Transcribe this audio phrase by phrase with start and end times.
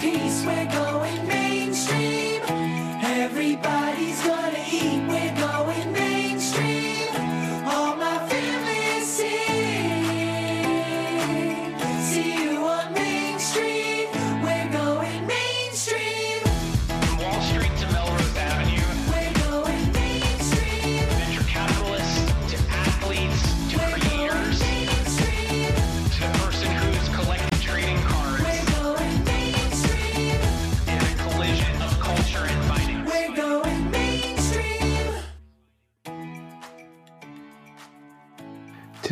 [0.00, 0.87] peace, we're going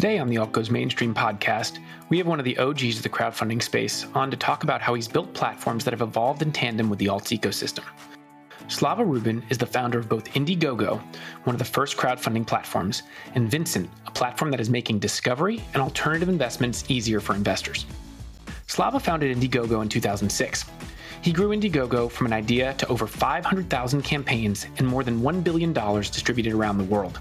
[0.06, 3.08] Today on the Alt Goes Mainstream podcast, we have one of the OGs of the
[3.08, 6.88] crowdfunding space on to talk about how he's built platforms that have evolved in tandem
[6.88, 7.82] with the alts ecosystem.
[8.68, 11.02] Slava Rubin is the founder of both Indiegogo,
[11.42, 13.02] one of the first crowdfunding platforms,
[13.34, 17.84] and Vincent, a platform that is making discovery and alternative investments easier for investors.
[18.68, 20.66] Slava founded Indiegogo in 2006.
[21.20, 25.72] He grew Indiegogo from an idea to over 500,000 campaigns and more than $1 billion
[25.72, 27.18] distributed around the world.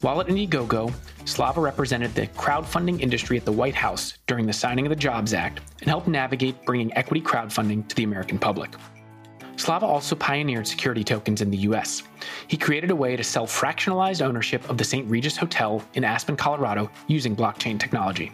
[0.00, 4.86] While at Indiegogo, Slava represented the crowdfunding industry at the White House during the signing
[4.86, 8.76] of the Jobs Act and helped navigate bringing equity crowdfunding to the American public.
[9.56, 12.04] Slava also pioneered security tokens in the US.
[12.46, 15.10] He created a way to sell fractionalized ownership of the St.
[15.10, 18.30] Regis Hotel in Aspen, Colorado using blockchain technology.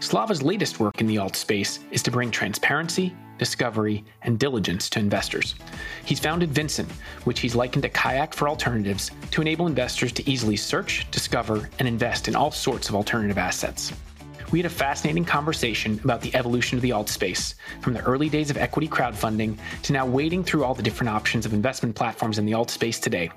[0.00, 4.98] Slava's latest work in the alt space is to bring transparency, discovery, and diligence to
[4.98, 5.54] investors.
[6.04, 6.90] He's founded Vincent,
[7.24, 11.88] which he's likened to Kayak for alternatives, to enable investors to easily search, discover, and
[11.88, 13.94] invest in all sorts of alternative assets.
[14.52, 18.28] We had a fascinating conversation about the evolution of the alt space, from the early
[18.28, 22.38] days of equity crowdfunding to now wading through all the different options of investment platforms
[22.38, 23.30] in the alt space today.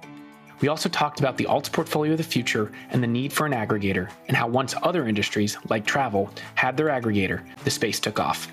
[0.60, 3.54] We also talked about the alts portfolio of the future and the need for an
[3.54, 8.52] aggregator, and how once other industries, like travel, had their aggregator, the space took off.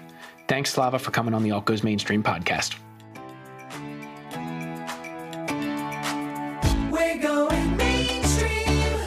[0.50, 2.74] Thanks, Slava, for coming on the Alt Goes Mainstream podcast.
[6.90, 8.98] We're going mainstream.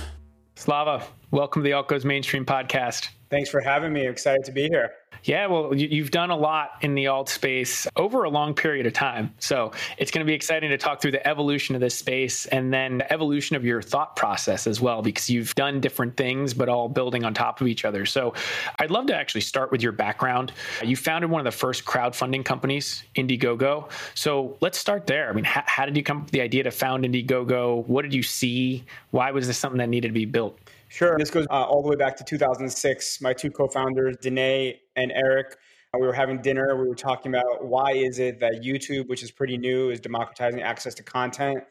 [0.55, 3.09] Slava, welcome to the Alt Goes Mainstream podcast.
[3.29, 4.07] Thanks for having me.
[4.07, 4.93] Excited to be here.
[5.23, 8.85] Yeah, well, you- you've done a lot in the alt space over a long period
[8.85, 9.33] of time.
[9.39, 12.73] So it's going to be exciting to talk through the evolution of this space and
[12.73, 16.67] then the evolution of your thought process as well, because you've done different things, but
[16.67, 18.05] all building on top of each other.
[18.05, 18.33] So
[18.79, 20.51] I'd love to actually start with your background.
[20.83, 23.89] You founded one of the first crowdfunding companies, Indiegogo.
[24.15, 25.29] So let's start there.
[25.29, 27.87] I mean, how, how did you come up with the idea to found Indiegogo?
[27.87, 28.83] What did you see?
[29.11, 30.57] Why was this something that needed to be built?
[30.89, 31.17] Sure.
[31.17, 33.19] This goes uh, all the way back to 2006.
[33.21, 35.57] My two co-founders, Danae and Eric,
[35.93, 36.75] uh, we were having dinner.
[36.75, 40.61] We were talking about why is it that YouTube, which is pretty new, is democratizing
[40.61, 41.63] access to content,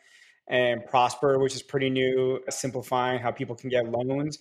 [0.49, 4.39] and Prosper, which is pretty new, simplifying how people can get loans.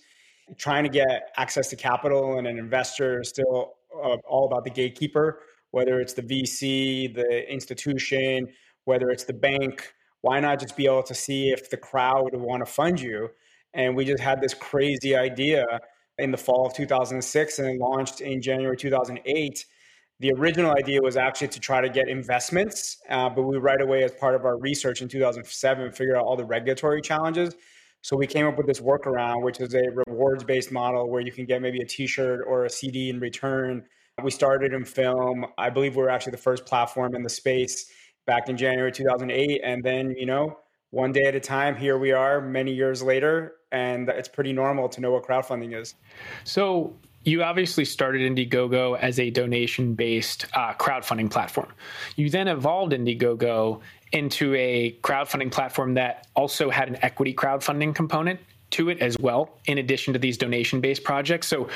[0.58, 4.70] Trying to get access to capital and an investor is still uh, all about the
[4.70, 8.48] gatekeeper, whether it's the VC, the institution,
[8.84, 9.94] whether it's the bank.
[10.20, 13.30] Why not just be able to see if the crowd would want to fund you?
[13.74, 15.64] And we just had this crazy idea
[16.22, 19.66] in the fall of 2006 and launched in January 2008.
[20.20, 24.04] The original idea was actually to try to get investments, uh, but we right away,
[24.04, 27.56] as part of our research in 2007, figured out all the regulatory challenges.
[28.02, 31.32] So we came up with this workaround, which is a rewards based model where you
[31.32, 33.84] can get maybe a t shirt or a CD in return.
[34.22, 35.46] We started in film.
[35.58, 37.90] I believe we were actually the first platform in the space
[38.26, 39.60] back in January 2008.
[39.64, 40.58] And then, you know,
[40.92, 43.54] one day at a time, here we are many years later.
[43.72, 45.94] And it's pretty normal to know what crowdfunding is.
[46.44, 46.94] So
[47.24, 51.72] you obviously started Indiegogo as a donation based uh, crowdfunding platform.
[52.16, 53.80] You then evolved Indiegogo
[54.12, 58.38] into a crowdfunding platform that also had an equity crowdfunding component
[58.72, 61.46] to it as well, in addition to these donation based projects.
[61.46, 61.68] So,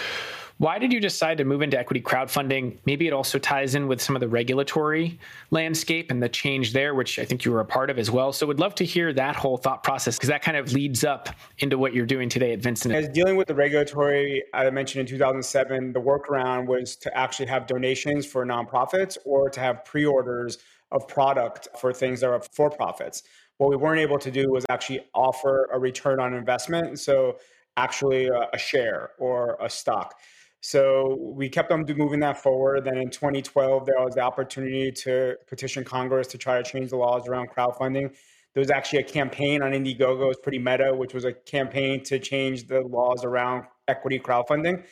[0.59, 2.78] why did you decide to move into equity crowdfunding?
[2.87, 5.19] Maybe it also ties in with some of the regulatory
[5.50, 8.33] landscape and the change there, which I think you were a part of as well.
[8.33, 11.28] So, would love to hear that whole thought process because that kind of leads up
[11.59, 12.94] into what you're doing today at Vincent.
[12.94, 17.67] As dealing with the regulatory, I mentioned in 2007, the workaround was to actually have
[17.67, 20.58] donations for nonprofits or to have pre orders
[20.91, 23.25] of product for things that are for profits.
[23.58, 26.99] What we weren't able to do was actually offer a return on investment.
[26.99, 27.37] So,
[27.76, 30.14] actually, a, a share or a stock.
[30.61, 32.85] So we kept on moving that forward.
[32.85, 36.97] Then in 2012, there was the opportunity to petition Congress to try to change the
[36.97, 38.14] laws around crowdfunding.
[38.55, 42.03] There was actually a campaign on Indiegogo, it was pretty meta, which was a campaign
[42.05, 44.82] to change the laws around equity crowdfunding,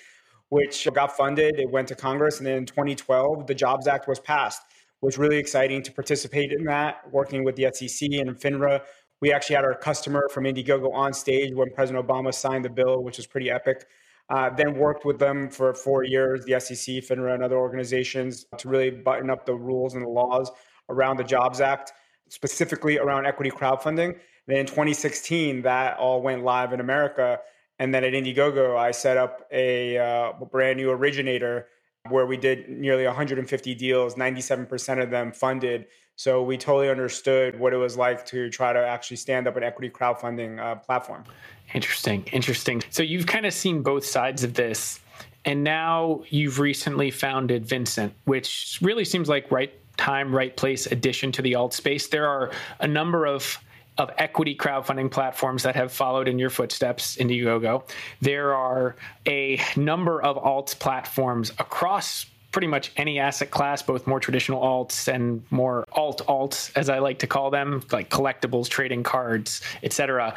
[0.50, 1.58] which got funded.
[1.58, 2.38] It went to Congress.
[2.38, 4.60] And then in 2012, the Jobs Act was passed.
[4.70, 8.82] It was really exciting to participate in that, working with the SEC and FINRA.
[9.22, 13.02] We actually had our customer from Indiegogo on stage when President Obama signed the bill,
[13.02, 13.86] which was pretty epic.
[14.30, 18.68] Uh, then worked with them for four years, the SEC, FINRA, and other organizations to
[18.68, 20.50] really button up the rules and the laws
[20.88, 21.92] around the Jobs Act,
[22.30, 24.10] specifically around equity crowdfunding.
[24.10, 27.40] And Then in 2016, that all went live in America.
[27.78, 31.66] And then at Indiegogo, I set up a uh, brand new originator
[32.08, 35.86] where we did nearly 150 deals, 97% of them funded.
[36.16, 39.64] So we totally understood what it was like to try to actually stand up an
[39.64, 41.24] equity crowdfunding uh, platform.
[41.74, 42.24] Interesting.
[42.32, 42.82] Interesting.
[42.90, 45.00] So you've kind of seen both sides of this.
[45.44, 51.32] And now you've recently founded Vincent, which really seems like right time, right place addition
[51.32, 52.08] to the alt space.
[52.08, 52.50] There are
[52.80, 53.58] a number of
[53.96, 57.88] of equity crowdfunding platforms that have followed in your footsteps, Indiegogo.
[58.20, 58.96] There are
[59.26, 65.12] a number of alt platforms across pretty much any asset class, both more traditional alts
[65.12, 70.36] and more alt alts, as I like to call them, like collectibles, trading cards, etc.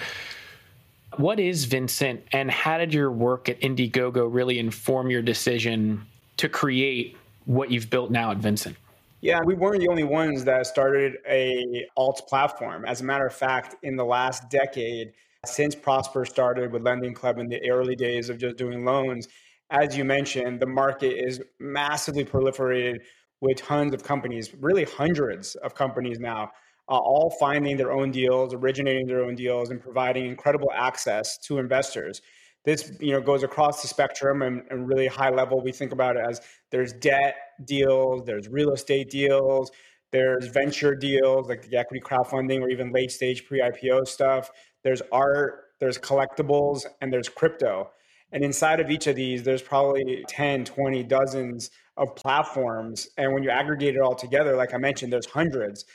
[1.18, 6.50] What is Vincent, and how did your work at Indiegogo really inform your decision to
[6.50, 7.16] create
[7.46, 8.76] what you've built now at Vincent?
[9.22, 12.84] Yeah, we weren't the only ones that started a alt platform.
[12.84, 15.14] As a matter of fact, in the last decade,
[15.46, 19.28] since Prosper started with Lending Club in the early days of just doing loans,
[19.70, 23.00] as you mentioned, the market is massively proliferated
[23.42, 26.52] with tons of companies, really hundreds of companies now,
[26.90, 31.60] uh, all finding their own deals, originating their own deals, and providing incredible access to
[31.60, 32.22] investors.
[32.66, 36.18] This you know goes across the spectrum and, and, really high level we think about
[36.18, 39.72] it as there's debt deals there's real estate deals
[40.12, 44.50] there's venture deals like the equity crowdfunding or even late stage pre-ipo stuff.
[44.84, 47.92] There's art there's collectibles and there's crypto
[48.32, 53.10] and inside of each of these there's probably 10 20 dozens of platforms.
[53.18, 55.86] And when you aggregate it all together like i mentioned there's hundreds.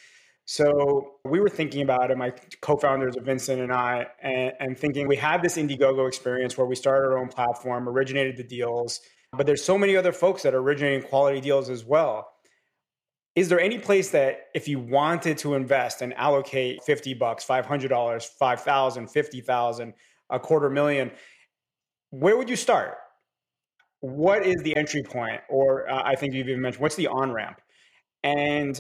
[0.44, 5.14] So we were thinking about it, my co-founders Vincent and I, and, and, thinking we
[5.14, 9.00] had this Indiegogo experience where we started our own platform, originated the deals,
[9.37, 12.29] but there's so many other folks that are originating quality deals as well.
[13.34, 18.23] Is there any place that if you wanted to invest and allocate 50 bucks, $500,
[18.26, 19.94] 5,000, 50,000,
[20.29, 21.11] a quarter million,
[22.12, 22.94] where would you start?
[24.00, 25.41] What is the entry point?
[25.49, 27.59] Or uh, I think you've even mentioned, what's the on-ramp?
[28.23, 28.79] And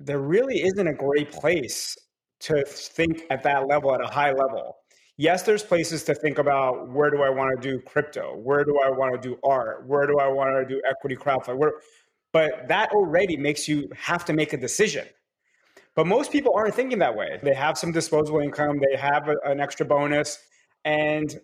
[0.00, 1.94] there really isn't a great place
[2.40, 4.76] to think at that level, at a high level.
[5.18, 8.36] Yes, there's places to think about where do I want to do crypto?
[8.36, 9.86] Where do I want to do art?
[9.86, 11.58] Where do I want to do equity crowdfunding?
[11.58, 11.74] Where,
[12.32, 15.06] but that already makes you have to make a decision.
[15.94, 17.38] But most people aren't thinking that way.
[17.42, 20.38] They have some disposable income, they have a, an extra bonus,
[20.86, 21.38] and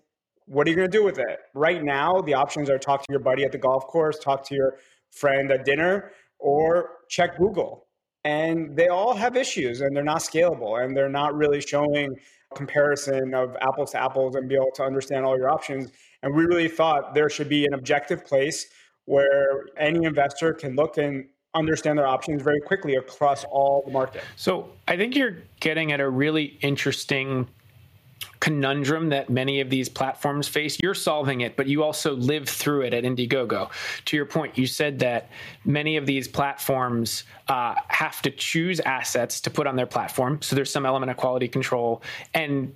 [0.49, 1.39] what are you going to do with it?
[1.55, 4.55] Right now, the options are talk to your buddy at the golf course, talk to
[4.55, 4.79] your
[5.11, 7.87] friend at dinner, or check Google.
[8.25, 12.15] And they all have issues and they're not scalable and they're not really showing
[12.55, 15.91] comparison of apples to apples and be able to understand all your options.
[16.23, 18.67] And we really thought there should be an objective place
[19.05, 24.23] where any investor can look and understand their options very quickly across all the market
[24.37, 27.49] so i think you're getting at a really interesting
[28.41, 30.79] conundrum that many of these platforms face.
[30.81, 33.71] You're solving it, but you also live through it at Indiegogo.
[34.07, 35.31] To your point, you said that
[35.65, 40.41] many of these platforms uh, have to choose assets to put on their platform.
[40.43, 42.03] So there's some element of quality control.
[42.35, 42.75] And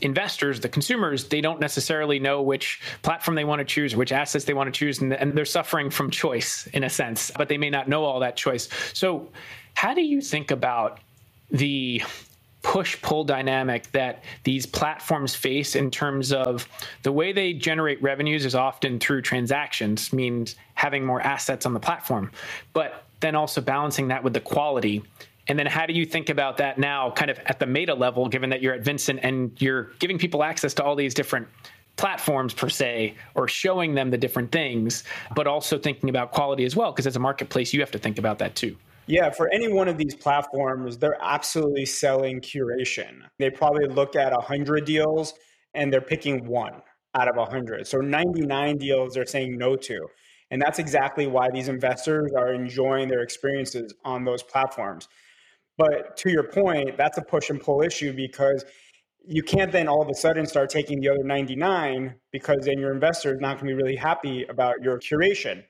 [0.00, 4.44] investors, the consumers, they don't necessarily know which platform they want to choose, which assets
[4.44, 7.58] they want to choose, and, and they're suffering from choice in a sense, but they
[7.58, 8.68] may not know all that choice.
[8.94, 9.28] So,
[9.74, 11.00] how do you think about
[11.50, 12.02] the
[12.62, 16.68] push pull dynamic that these platforms face in terms of
[17.02, 21.80] the way they generate revenues is often through transactions, means having more assets on the
[21.80, 22.30] platform,
[22.72, 25.02] but then also balancing that with the quality.
[25.48, 28.28] And then how do you think about that now, kind of at the meta level,
[28.28, 31.48] given that you're at Vincent and you're giving people access to all these different
[31.96, 35.04] platforms per se or showing them the different things,
[35.34, 36.92] but also thinking about quality as well?
[36.92, 38.76] Because as a marketplace, you have to think about that too.
[39.06, 43.22] Yeah, for any one of these platforms, they're absolutely selling curation.
[43.38, 45.34] They probably look at 100 deals
[45.74, 46.82] and they're picking one
[47.14, 47.86] out of 100.
[47.86, 50.06] So 99 deals they're saying no to.
[50.50, 55.08] And that's exactly why these investors are enjoying their experiences on those platforms.
[55.78, 58.64] But to your point, that's a push and pull issue because
[59.24, 62.92] you can't then all of a sudden start taking the other 99 because then your
[62.92, 65.62] investor is not going to be really happy about your curation.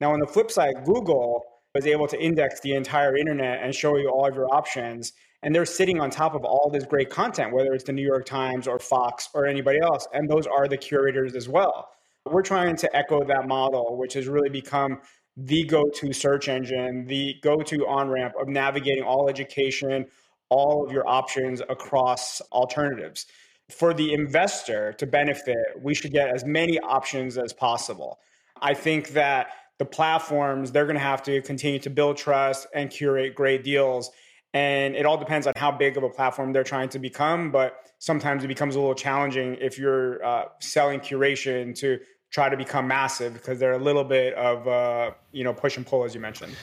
[0.00, 1.42] Now, on the flip side, Google
[1.76, 5.12] was able to index the entire internet and show you all of your options.
[5.42, 8.24] And they're sitting on top of all this great content, whether it's the New York
[8.24, 10.08] Times or Fox or anybody else.
[10.14, 11.90] And those are the curators as well.
[12.24, 15.00] We're trying to echo that model, which has really become
[15.36, 20.06] the go to search engine, the go to on ramp of navigating all education,
[20.48, 23.26] all of your options across alternatives.
[23.70, 28.18] For the investor to benefit, we should get as many options as possible.
[28.62, 32.90] I think that the platforms, they're going to have to continue to build trust and
[32.90, 34.10] curate great deals.
[34.54, 37.50] And it all depends on how big of a platform they're trying to become.
[37.50, 41.98] But sometimes it becomes a little challenging if you're uh, selling curation to
[42.30, 45.86] try to become massive because they're a little bit of, uh, you know, push and
[45.86, 46.54] pull, as you mentioned.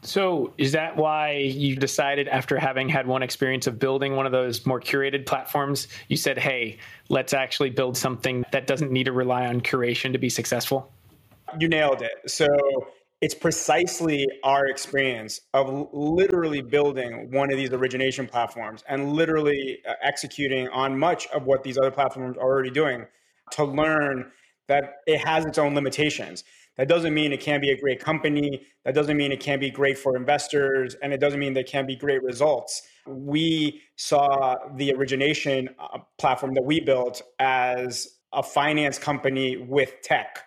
[0.00, 4.32] So, is that why you decided after having had one experience of building one of
[4.32, 6.78] those more curated platforms, you said, hey,
[7.08, 10.90] let's actually build something that doesn't need to rely on curation to be successful?
[11.58, 12.30] You nailed it.
[12.30, 12.46] So,
[13.20, 19.94] it's precisely our experience of literally building one of these origination platforms and literally uh,
[20.02, 23.04] executing on much of what these other platforms are already doing
[23.50, 24.30] to learn
[24.68, 26.44] that it has its own limitations.
[26.76, 28.64] That doesn't mean it can't be a great company.
[28.84, 30.94] That doesn't mean it can't be great for investors.
[31.02, 32.82] And it doesn't mean there can't be great results.
[33.04, 40.44] We saw the origination uh, platform that we built as a finance company with tech,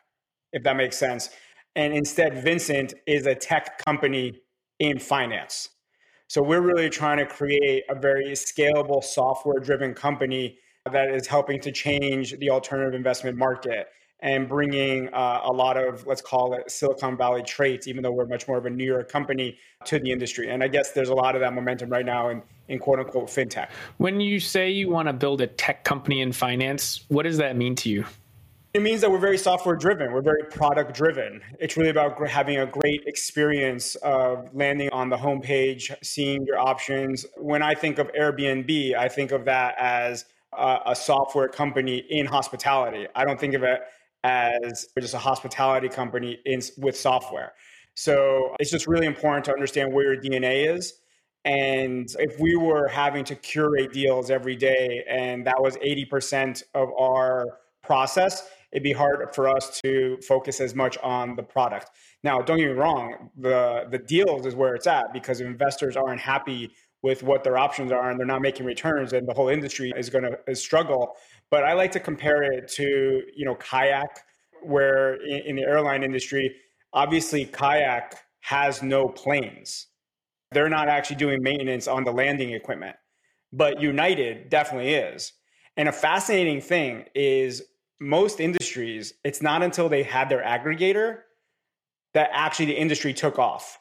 [0.54, 1.30] if that makes sense.
[1.76, 4.42] And instead, Vincent is a tech company
[4.80, 5.70] in finance.
[6.28, 10.58] So we're really trying to create a very scalable software driven company
[10.90, 13.88] that is helping to change the alternative investment market
[14.22, 18.26] and bringing uh, a lot of let's call it silicon valley traits even though we're
[18.26, 21.14] much more of a new york company to the industry and i guess there's a
[21.14, 23.68] lot of that momentum right now in, in quote unquote fintech
[23.98, 27.56] When you say you want to build a tech company in finance, what does that
[27.56, 28.06] mean to you?
[28.74, 32.58] It means that we're very software driven we're very product driven it's really about having
[32.60, 38.12] a great experience of landing on the homepage seeing your options when i think of
[38.14, 40.26] airbnb i think of that as
[40.58, 43.82] a, a software company in hospitality i don't think of it
[44.24, 47.54] as just a hospitality company in, with software.
[47.96, 50.94] So it's just really important to understand where your DNA is.
[51.44, 56.90] And if we were having to curate deals every day and that was 80% of
[57.00, 57.46] our
[57.82, 61.92] process, it'd be hard for us to focus as much on the product.
[62.24, 66.22] Now, don't get me wrong, the, the deals is where it's at because investors aren't
[66.22, 66.72] happy
[67.04, 70.10] with what their options are and they're not making returns and the whole industry is
[70.10, 71.16] going to struggle.
[71.50, 74.20] But i like to compare it to you know kayak
[74.62, 76.56] where in, in the airline industry
[76.94, 79.88] obviously kayak has no planes.
[80.52, 82.96] They're not actually doing maintenance on the landing equipment
[83.54, 85.34] but united definitely is.
[85.78, 87.64] And a fascinating thing is
[88.02, 91.20] most industries it's not until they had their aggregator
[92.14, 93.80] that actually the industry took off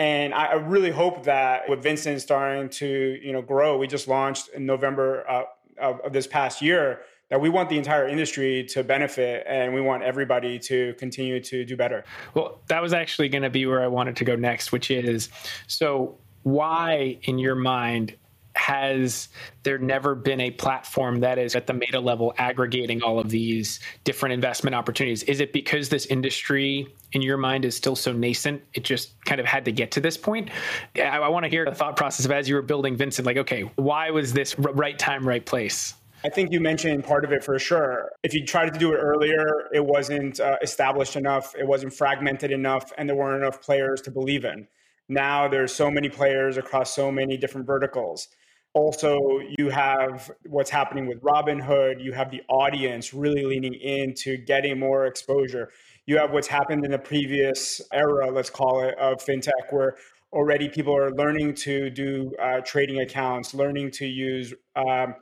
[0.00, 4.48] and I really hope that with Vincent starting to you know grow, we just launched
[4.48, 5.42] in November uh,
[5.78, 9.80] of, of this past year that we want the entire industry to benefit and we
[9.82, 12.02] want everybody to continue to do better.
[12.34, 15.28] Well, that was actually going to be where I wanted to go next, which is
[15.66, 18.16] so why, in your mind,
[18.60, 19.28] has
[19.62, 23.80] there never been a platform that is at the meta level aggregating all of these
[24.04, 25.22] different investment opportunities?
[25.22, 28.62] Is it because this industry, in your mind, is still so nascent?
[28.74, 30.50] It just kind of had to get to this point.
[30.94, 33.38] I, I want to hear the thought process of as you were building Vincent, like,
[33.38, 35.94] okay, why was this right time, right place?
[36.22, 38.12] I think you mentioned part of it for sure.
[38.22, 42.50] If you tried to do it earlier, it wasn't uh, established enough, it wasn't fragmented
[42.50, 44.68] enough, and there weren't enough players to believe in.
[45.08, 48.28] Now there's so many players across so many different verticals.
[48.72, 52.02] Also, you have what's happening with Robinhood.
[52.02, 55.70] You have the audience really leaning into getting more exposure.
[56.06, 59.96] You have what's happened in the previous era, let's call it, of fintech, where
[60.32, 65.16] already people are learning to do uh, trading accounts, learning to use um,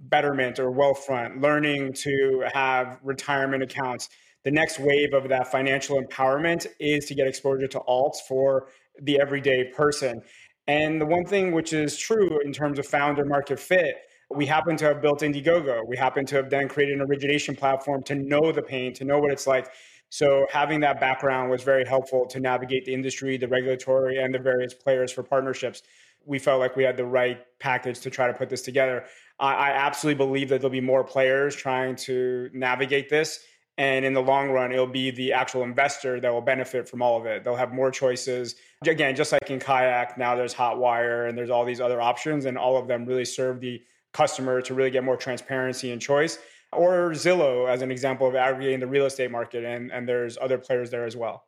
[0.00, 4.08] Betterment or Wealthfront, learning to have retirement accounts.
[4.44, 8.68] The next wave of that financial empowerment is to get exposure to alts for
[9.00, 10.22] the everyday person.
[10.66, 13.96] And the one thing which is true in terms of founder market fit,
[14.30, 15.86] we happen to have built Indiegogo.
[15.86, 19.18] We happen to have then created an origination platform to know the pain, to know
[19.18, 19.68] what it's like.
[20.08, 24.38] So having that background was very helpful to navigate the industry, the regulatory, and the
[24.38, 25.82] various players for partnerships.
[26.24, 29.04] We felt like we had the right package to try to put this together.
[29.38, 33.40] I, I absolutely believe that there'll be more players trying to navigate this.
[33.76, 37.18] And in the long run, it'll be the actual investor that will benefit from all
[37.18, 37.42] of it.
[37.42, 38.54] They'll have more choices.
[38.86, 42.56] Again, just like in kayak, now there's Hotwire and there's all these other options, and
[42.56, 46.38] all of them really serve the customer to really get more transparency and choice.
[46.72, 50.58] Or Zillow, as an example of aggregating the real estate market, and, and there's other
[50.58, 51.44] players there as well.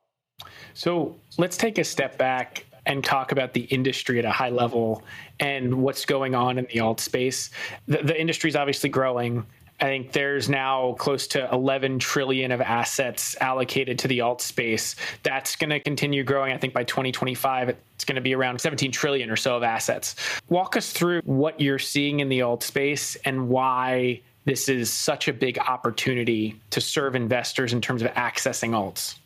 [0.74, 5.02] So let's take a step back and talk about the industry at a high level
[5.40, 7.50] and what's going on in the alt space.
[7.86, 9.44] The, the industry is obviously growing.
[9.78, 14.96] I think there's now close to 11 trillion of assets allocated to the alt space.
[15.22, 16.52] That's going to continue growing.
[16.52, 20.16] I think by 2025, it's going to be around 17 trillion or so of assets.
[20.48, 25.28] Walk us through what you're seeing in the alt space and why this is such
[25.28, 29.16] a big opportunity to serve investors in terms of accessing alts.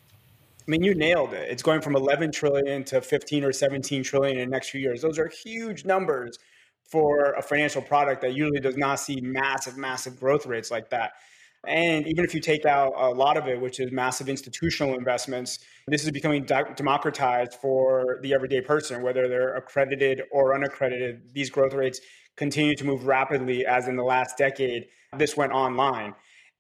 [0.67, 1.49] I mean, you nailed it.
[1.49, 5.03] It's going from 11 trillion to 15 or 17 trillion in the next few years.
[5.03, 6.39] Those are huge numbers
[6.91, 11.13] for a financial product that usually does not see massive, massive growth rates like that.
[11.67, 15.59] And even if you take out a lot of it, which is massive institutional investments,
[15.87, 21.35] this is becoming de- democratized for the everyday person, whether they're accredited or unaccredited.
[21.35, 22.01] These growth rates
[22.37, 24.87] continue to move rapidly, as in the last decade,
[25.19, 26.15] this went online.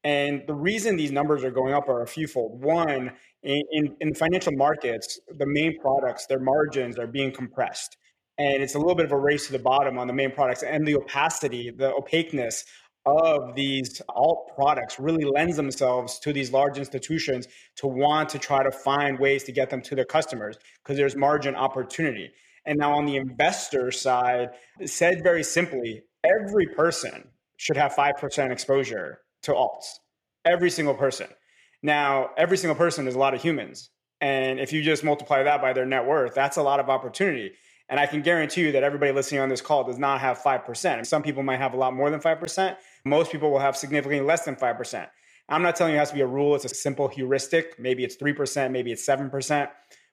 [0.05, 2.63] And the reason these numbers are going up are a fewfold.
[2.63, 7.97] One, in, in, in financial markets, the main products, their margins are being compressed.
[8.41, 10.63] And it's a little bit of a race to the bottom on the main products.
[10.63, 12.65] And the opacity, the opaqueness
[13.05, 18.63] of these alt products really lends themselves to these large institutions to want to try
[18.63, 22.31] to find ways to get them to their customers because there's margin opportunity.
[22.65, 24.49] And now on the investor side,
[24.87, 27.29] said very simply, every person
[27.59, 29.99] should have 5% exposure to alts.
[30.47, 31.27] Every single person.
[31.83, 33.91] Now, every single person is a lot of humans.
[34.23, 37.53] And if you just multiply that by their net worth, that's a lot of opportunity.
[37.91, 41.05] And I can guarantee you that everybody listening on this call does not have 5%.
[41.05, 42.77] Some people might have a lot more than 5%.
[43.05, 45.09] Most people will have significantly less than 5%.
[45.49, 47.75] I'm not telling you it has to be a rule, it's a simple heuristic.
[47.81, 49.69] Maybe it's 3%, maybe it's 7%.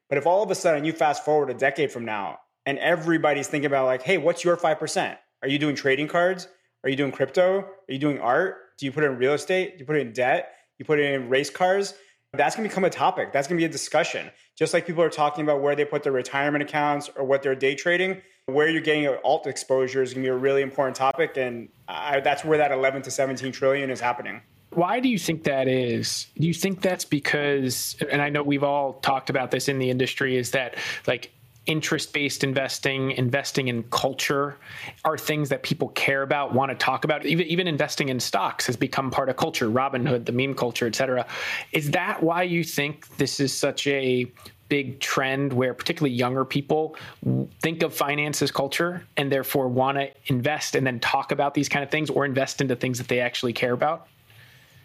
[0.10, 3.48] But if all of a sudden you fast forward a decade from now and everybody's
[3.48, 5.16] thinking about, like, hey, what's your 5%?
[5.44, 6.48] Are you doing trading cards?
[6.84, 7.60] Are you doing crypto?
[7.60, 8.56] Are you doing art?
[8.80, 9.74] Do you put it in real estate?
[9.74, 10.54] Do you put it in debt?
[10.80, 11.94] You put it in race cars?
[12.38, 13.34] That's going to become a topic.
[13.34, 14.30] That's going to be a discussion.
[14.56, 17.56] Just like people are talking about where they put their retirement accounts or what they're
[17.56, 20.96] day trading, where you're getting your alt exposure is going to be a really important
[20.96, 21.38] topic.
[21.38, 24.42] And I, that's where that 11 to 17 trillion is happening.
[24.72, 26.28] Why do you think that is?
[26.38, 29.90] Do you think that's because, and I know we've all talked about this in the
[29.90, 30.76] industry, is that
[31.08, 31.32] like
[31.68, 34.58] interest based investing, investing in culture
[35.06, 37.26] are things that people care about, want to talk about.
[37.26, 40.96] Even, even investing in stocks has become part of culture, Robinhood, the meme culture, et
[40.96, 41.26] cetera.
[41.74, 44.32] Is that why you think this is such a
[44.70, 46.96] big trend where particularly younger people
[47.62, 51.70] think of finance as culture and therefore want to invest and then talk about these
[51.70, 54.08] kind of things or invest into things that they actually care about?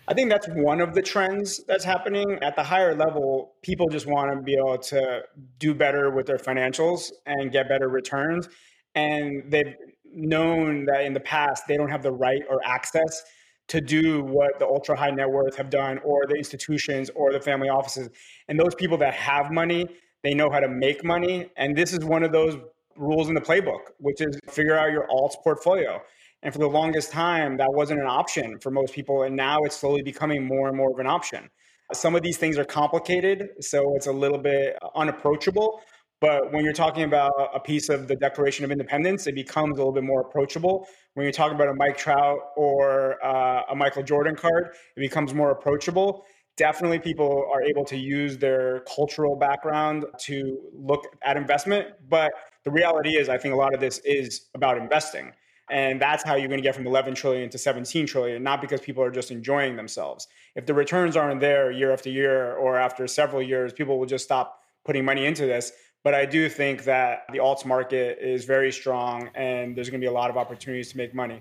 [0.08, 2.38] I think that's one of the trends that's happening.
[2.42, 5.22] At the higher level, people just want to be able to
[5.58, 8.48] do better with their financials and get better returns.
[8.94, 13.22] And they've known that in the past, they don't have the right or access
[13.68, 17.40] to do what the ultra high net worth have done, or the institutions, or the
[17.40, 18.08] family offices.
[18.48, 19.86] And those people that have money,
[20.24, 21.50] they know how to make money.
[21.56, 22.56] And this is one of those
[22.96, 26.02] rules in the playbook, which is figure out your alts portfolio.
[26.42, 29.22] And for the longest time, that wasn't an option for most people.
[29.22, 31.48] And now it's slowly becoming more and more of an option.
[31.92, 35.80] Some of these things are complicated, so it's a little bit unapproachable.
[36.20, 39.80] But when you're talking about a piece of the Declaration of Independence, it becomes a
[39.80, 40.86] little bit more approachable.
[41.14, 45.34] When you're talking about a Mike Trout or uh, a Michael Jordan card, it becomes
[45.34, 46.24] more approachable.
[46.56, 51.88] Definitely, people are able to use their cultural background to look at investment.
[52.08, 52.30] But
[52.64, 55.32] the reality is, I think a lot of this is about investing.
[55.72, 58.82] And that's how you're going to get from 11 trillion to 17 trillion, not because
[58.82, 60.28] people are just enjoying themselves.
[60.54, 64.22] If the returns aren't there year after year or after several years, people will just
[64.22, 65.72] stop putting money into this.
[66.04, 70.04] But I do think that the alts market is very strong and there's going to
[70.04, 71.40] be a lot of opportunities to make money.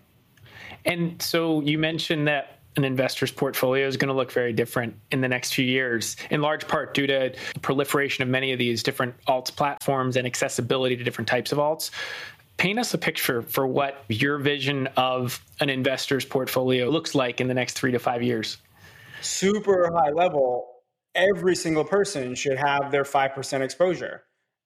[0.85, 5.19] And so you mentioned that an investor's portfolio is going to look very different in
[5.19, 8.81] the next few years, in large part due to the proliferation of many of these
[8.81, 11.91] different alts platforms and accessibility to different types of alts
[12.57, 17.47] paint us a picture for what your vision of an investor's portfolio looks like in
[17.47, 18.57] the next three to five years.
[19.21, 20.67] Super high level,
[21.15, 24.23] every single person should have their 5% exposure.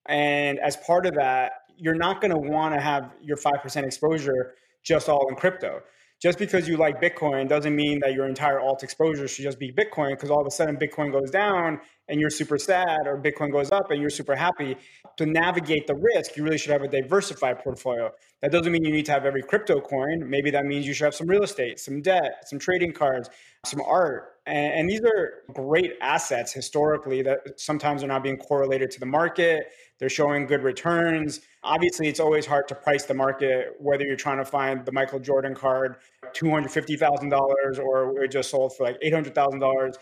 [0.08, 4.54] And as part of that, you're not going to want to have your 5% exposure
[4.84, 5.82] just all in crypto.
[6.22, 9.72] Just because you like Bitcoin doesn't mean that your entire alt exposure should just be
[9.72, 13.52] Bitcoin because all of a sudden Bitcoin goes down and you're super sad or Bitcoin
[13.52, 14.78] goes up and you're super happy.
[15.18, 18.12] To navigate the risk, you really should have a diversified portfolio.
[18.42, 20.30] That doesn't mean you need to have every crypto coin.
[20.30, 23.30] Maybe that means you should have some real estate, some debt, some trading cards,
[23.66, 24.36] some art.
[24.46, 29.06] And, and these are great assets historically that sometimes are not being correlated to the
[29.06, 29.72] market.
[29.98, 31.40] They're showing good returns.
[31.64, 35.20] Obviously, it's always hard to price the market, whether you're trying to find the Michael
[35.20, 35.96] Jordan card,
[36.36, 39.96] $250,000, or it just sold for like $800,000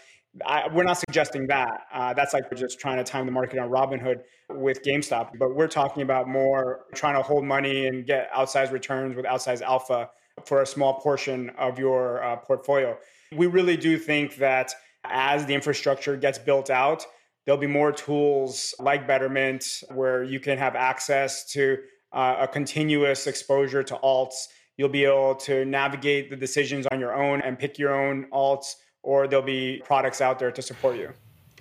[0.46, 1.82] I, we're not suggesting that.
[1.93, 5.38] Uh, that's like we're just trying to time the market on Robinhood with GameStop.
[5.38, 9.62] But we're talking about more trying to hold money and get outsized returns with outsized
[9.62, 10.10] alpha
[10.46, 12.98] for a small portion of your uh, portfolio.
[13.36, 17.06] We really do think that as the infrastructure gets built out,
[17.46, 21.78] There'll be more tools like Betterment where you can have access to
[22.13, 24.48] uh, a continuous exposure to alts.
[24.78, 28.76] You'll be able to navigate the decisions on your own and pick your own alts,
[29.04, 31.12] or there'll be products out there to support you.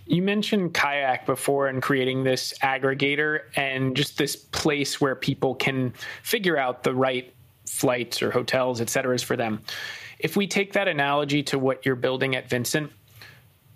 [0.06, 5.92] You mentioned Kayak before and creating this aggregator and just this place where people can
[6.22, 7.32] figure out the right
[7.66, 9.60] flights or hotels, et cetera, for them.
[10.18, 12.92] If we take that analogy to what you're building at Vincent,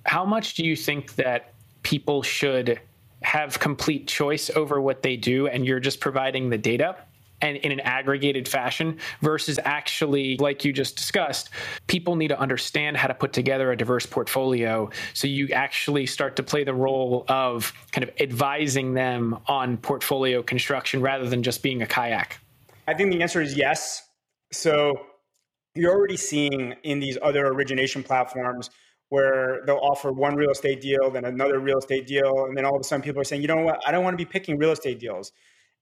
[0.04, 1.52] how much do you think that
[1.82, 2.80] people should
[3.22, 6.96] have complete choice over what they do and you're just providing the data?
[7.40, 11.50] And in an aggregated fashion versus actually like you just discussed
[11.86, 16.36] people need to understand how to put together a diverse portfolio so you actually start
[16.36, 21.62] to play the role of kind of advising them on portfolio construction rather than just
[21.62, 22.40] being a kayak
[22.88, 24.08] I think the answer is yes.
[24.52, 24.94] So
[25.74, 28.70] you're already seeing in these other origination platforms
[29.08, 32.74] where they'll offer one real estate deal, then another real estate deal, and then all
[32.74, 34.58] of a sudden people are saying, you know what, I don't want to be picking
[34.58, 35.32] real estate deals.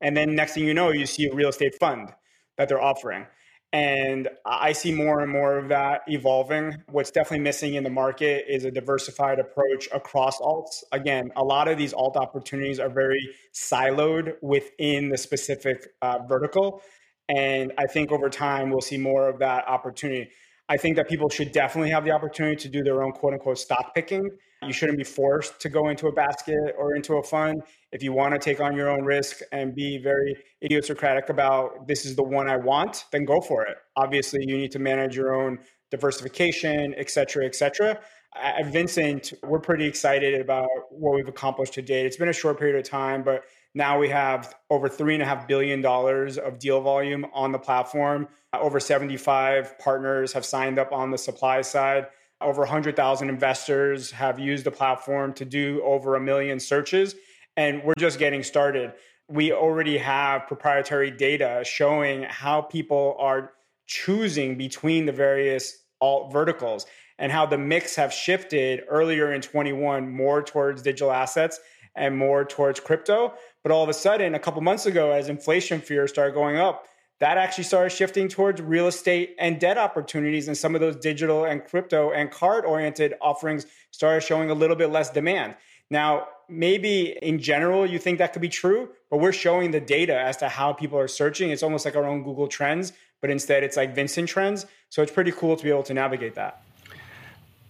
[0.04, 2.12] And then next thing you know, you see a real estate fund
[2.58, 3.26] that they're offering.
[3.72, 6.76] And I see more and more of that evolving.
[6.90, 10.84] What's definitely missing in the market is a diversified approach across alts.
[10.92, 16.82] Again, a lot of these alt opportunities are very siloed within the specific uh, vertical.
[17.28, 20.30] And I think over time, we'll see more of that opportunity.
[20.68, 23.58] I think that people should definitely have the opportunity to do their own quote unquote
[23.58, 24.30] stock picking.
[24.66, 27.62] You shouldn't be forced to go into a basket or into a fund.
[27.92, 32.04] If you want to take on your own risk and be very idiosyncratic about this
[32.04, 33.76] is the one I want, then go for it.
[33.96, 35.58] Obviously, you need to manage your own
[35.90, 38.00] diversification, et cetera, et cetera.
[38.36, 42.04] At Vincent, we're pretty excited about what we've accomplished to date.
[42.04, 45.26] It's been a short period of time, but now we have over three and a
[45.26, 48.28] half billion dollars of deal volume on the platform.
[48.52, 52.06] Over 75 partners have signed up on the supply side.
[52.40, 57.14] Over 100,000 investors have used the platform to do over a million searches.
[57.56, 58.92] And we're just getting started.
[59.28, 63.52] We already have proprietary data showing how people are
[63.86, 66.86] choosing between the various alt verticals
[67.18, 71.60] and how the mix have shifted earlier in 21 more towards digital assets
[71.94, 73.32] and more towards crypto.
[73.62, 76.86] But all of a sudden, a couple months ago, as inflation fears started going up,
[77.20, 80.48] that actually started shifting towards real estate and debt opportunities.
[80.48, 84.76] And some of those digital and crypto and card oriented offerings started showing a little
[84.76, 85.54] bit less demand.
[85.90, 90.18] Now, maybe in general, you think that could be true, but we're showing the data
[90.18, 91.50] as to how people are searching.
[91.50, 94.66] It's almost like our own Google Trends, but instead it's like Vincent Trends.
[94.90, 96.62] So it's pretty cool to be able to navigate that.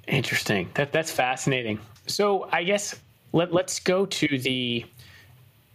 [0.07, 0.71] Interesting.
[0.75, 1.81] That that's fascinating.
[2.07, 2.95] So I guess
[3.33, 4.85] let, let's go to the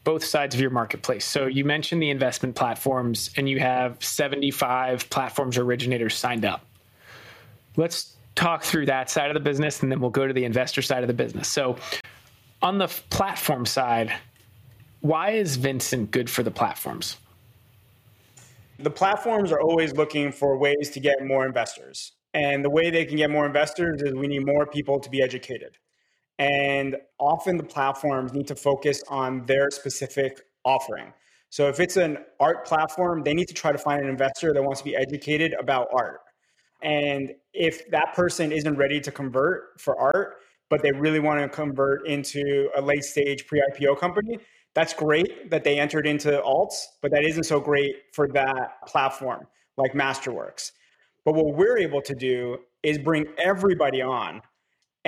[0.03, 1.25] both sides of your marketplace.
[1.25, 6.65] So you mentioned the investment platforms and you have 75 platforms originators signed up.
[7.75, 10.81] Let's talk through that side of the business and then we'll go to the investor
[10.81, 11.47] side of the business.
[11.47, 11.77] So
[12.62, 14.13] on the platform side,
[15.01, 17.17] why is Vincent good for the platforms?
[18.79, 22.13] the platforms are always looking for ways to get more investors.
[22.33, 25.21] And the way they can get more investors is we need more people to be
[25.21, 25.77] educated.
[26.39, 31.13] And often the platforms need to focus on their specific offering.
[31.49, 34.63] So if it's an art platform, they need to try to find an investor that
[34.63, 36.21] wants to be educated about art.
[36.82, 40.38] And if that person isn't ready to convert for art,
[40.69, 44.39] but they really want to convert into a late stage pre IPO company,
[44.75, 49.45] that's great that they entered into alts, but that isn't so great for that platform
[49.75, 50.71] like Masterworks.
[51.25, 54.41] But what we're able to do is bring everybody on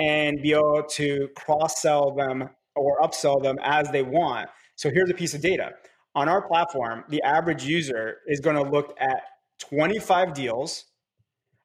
[0.02, 4.48] and be able to cross sell them or upsell them as they want.
[4.74, 5.70] So here's a piece of data.
[6.16, 9.22] On our platform, the average user is going to look at
[9.60, 10.86] 25 deals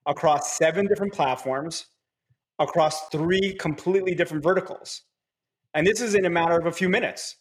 [0.05, 1.87] across seven different platforms,
[2.59, 5.01] across three completely different verticals.
[5.73, 7.37] And this is in a matter of a few minutes.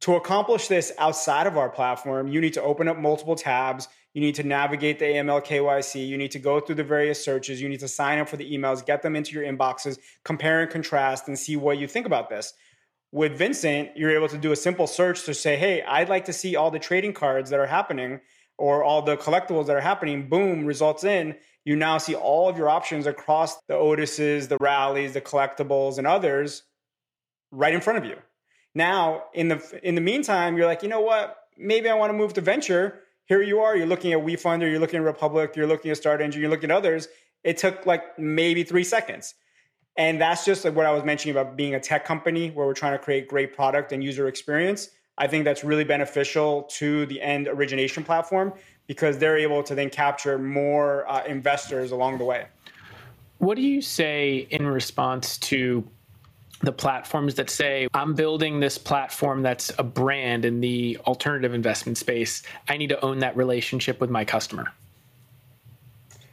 [0.00, 3.86] To accomplish this outside of our platform, you need to open up multiple tabs.
[4.14, 6.06] You need to navigate the AML KYC.
[6.06, 7.62] You need to go through the various searches.
[7.62, 10.70] You need to sign up for the emails, get them into your inboxes, compare and
[10.70, 12.52] contrast, and see what you think about this.
[13.10, 16.32] With Vincent, you're able to do a simple search to say, hey, I'd like to
[16.32, 18.20] see all the trading cards that are happening
[18.58, 20.28] or all the collectibles that are happening.
[20.28, 21.36] Boom, results in.
[21.64, 26.06] You now see all of your options across the Otises, the rallies, the collectibles, and
[26.06, 26.64] others
[27.50, 28.16] right in front of you.
[28.74, 31.36] Now, in the in the meantime, you're like, you know what?
[31.56, 33.00] Maybe I want to move to venture.
[33.26, 33.76] Here you are.
[33.76, 34.70] You're looking at WeFunder.
[34.70, 35.54] You're looking at Republic.
[35.56, 36.40] You're looking at Start Engine.
[36.40, 37.08] You're looking at others.
[37.44, 39.34] It took like maybe three seconds,
[39.96, 42.74] and that's just like what I was mentioning about being a tech company where we're
[42.74, 44.90] trying to create great product and user experience.
[45.18, 48.54] I think that's really beneficial to the end origination platform
[48.86, 52.46] because they're able to then capture more uh, investors along the way.
[53.38, 55.86] What do you say in response to
[56.62, 61.98] the platforms that say, I'm building this platform that's a brand in the alternative investment
[61.98, 62.42] space.
[62.68, 64.72] I need to own that relationship with my customer.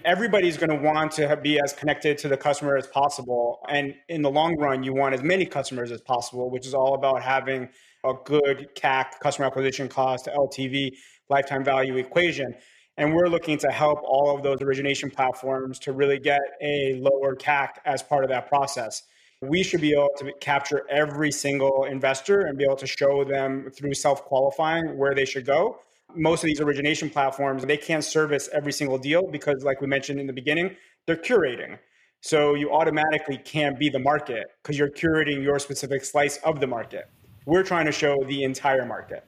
[0.06, 3.60] Everybody's going to want to be as connected to the customer as possible.
[3.68, 6.94] And in the long run, you want as many customers as possible, which is all
[6.94, 7.68] about having
[8.06, 10.92] a good CAC, customer acquisition cost, LTV,
[11.28, 12.56] lifetime value equation.
[12.98, 17.36] And we're looking to help all of those origination platforms to really get a lower
[17.36, 19.04] CAC as part of that process
[19.42, 23.70] we should be able to capture every single investor and be able to show them
[23.72, 25.80] through self qualifying where they should go.
[26.16, 30.20] Most of these origination platforms, they can't service every single deal because, like we mentioned
[30.20, 30.76] in the beginning,
[31.06, 31.78] they're curating.
[32.22, 36.68] So you automatically can't be the market because you're curating your specific slice of the
[36.68, 37.10] market.
[37.46, 39.24] We're trying to show the entire market.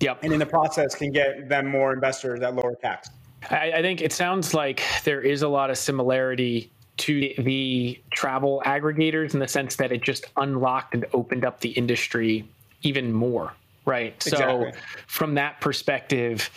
[0.00, 0.24] Yep.
[0.24, 3.10] And in the process, can get them more investors at lower CACs.
[3.48, 8.62] I, I think it sounds like there is a lot of similarity to the travel
[8.66, 12.46] aggregators in the sense that it just unlocked and opened up the industry
[12.82, 13.54] even more,
[13.86, 14.14] right?
[14.26, 14.72] Exactly.
[14.72, 16.50] So, from that perspective,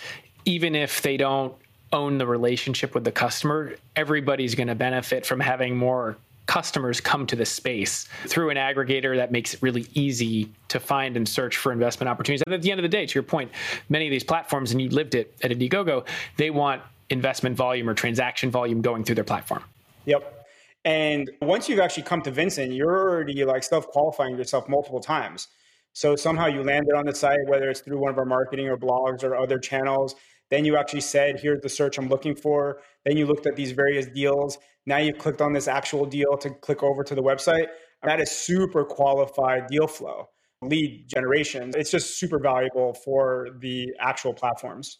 [0.45, 1.53] even if they don't
[1.93, 7.25] own the relationship with the customer, everybody's going to benefit from having more customers come
[7.25, 11.55] to the space through an aggregator that makes it really easy to find and search
[11.55, 12.43] for investment opportunities.
[12.45, 13.49] And at the end of the day, to your point,
[13.87, 17.93] many of these platforms, and you lived it at Indiegogo, they want investment volume or
[17.93, 19.63] transaction volume going through their platform.
[20.05, 20.45] Yep.
[20.85, 25.47] And once you've actually come to Vincent, you're already like self qualifying yourself multiple times.
[25.93, 28.77] So somehow you landed on the site, whether it's through one of our marketing or
[28.77, 30.15] blogs or other channels.
[30.49, 32.81] Then you actually said, here's the search I'm looking for.
[33.05, 34.57] Then you looked at these various deals.
[34.85, 37.67] Now you've clicked on this actual deal to click over to the website.
[38.03, 40.27] That is super qualified deal flow,
[40.61, 41.71] lead generation.
[41.75, 44.99] It's just super valuable for the actual platforms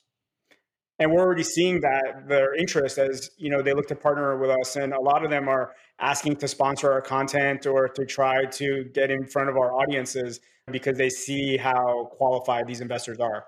[1.00, 4.50] and we're already seeing that their interest as you know they look to partner with
[4.50, 4.76] us.
[4.76, 8.86] And a lot of them are asking to sponsor our content or to try to
[8.94, 10.40] get in front of our audiences
[10.72, 13.46] because they see how qualified these investors are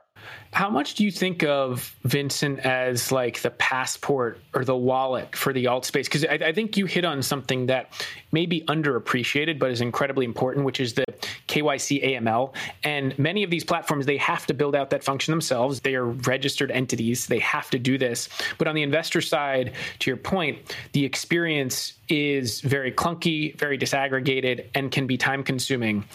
[0.53, 5.51] how much do you think of Vincent as like the passport or the wallet for
[5.51, 6.07] the alt space?
[6.07, 7.91] Because I, I, think you hit on something that
[8.31, 11.03] may be underappreciated, but is incredibly important, which is the
[11.49, 12.55] KYC AML.
[12.85, 15.81] And many of these platforms, they have to build out that function themselves.
[15.81, 17.27] They are registered entities.
[17.27, 18.29] They have to do this.
[18.57, 24.67] But on the investor side, to your point, the experience is very clunky, very disaggregated,
[24.73, 26.05] and can be time consuming.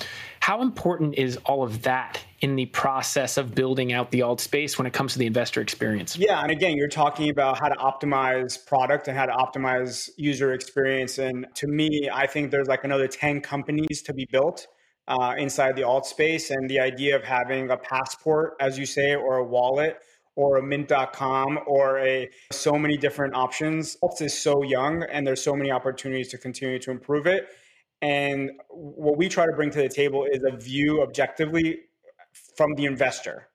[0.40, 4.78] How important is all of that in the process of building out the alt space
[4.78, 6.16] when it comes to the investor experience?
[6.16, 10.54] Yeah, and again, you're talking about how to optimize product and how to optimize user
[10.54, 11.18] experience.
[11.18, 14.66] And to me, I think there's like another 10 companies to be built
[15.06, 16.50] uh, inside the alt space.
[16.50, 19.98] And the idea of having a passport, as you say, or a wallet
[20.36, 23.98] or a mint.com or a so many different options.
[24.02, 27.48] Alt is so young and there's so many opportunities to continue to improve it.
[28.02, 31.80] And what we try to bring to the table is a view objectively
[32.56, 33.48] from the investor.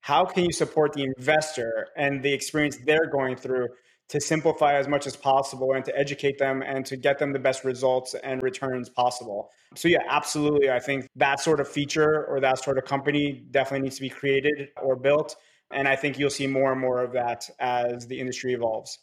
[0.00, 3.68] How can you support the investor and the experience they're going through
[4.08, 7.38] to simplify as much as possible and to educate them and to get them the
[7.38, 9.50] best results and returns possible?
[9.74, 10.70] So, yeah, absolutely.
[10.70, 14.08] I think that sort of feature or that sort of company definitely needs to be
[14.08, 15.36] created or built.
[15.70, 18.98] And I think you'll see more and more of that as the industry evolves.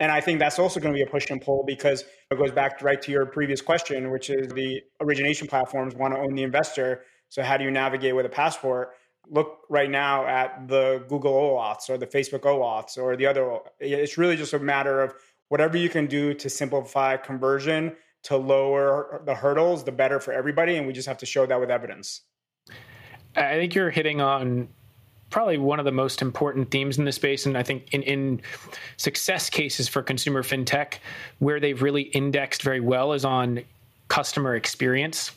[0.00, 2.50] And I think that's also going to be a push and pull because it goes
[2.50, 6.42] back right to your previous question, which is the origination platforms want to own the
[6.42, 7.02] investor.
[7.28, 8.94] So how do you navigate with a passport?
[9.28, 13.58] Look right now at the Google OAuths or the Facebook OAuths or the other.
[13.78, 15.14] It's really just a matter of
[15.48, 20.76] whatever you can do to simplify conversion to lower the hurdles, the better for everybody.
[20.76, 22.22] And we just have to show that with evidence.
[23.36, 24.68] I think you're hitting on
[25.34, 27.44] probably one of the most important themes in the space.
[27.44, 28.40] And I think in, in
[28.98, 30.98] success cases for consumer fintech,
[31.40, 33.64] where they've really indexed very well is on
[34.06, 35.32] customer experience.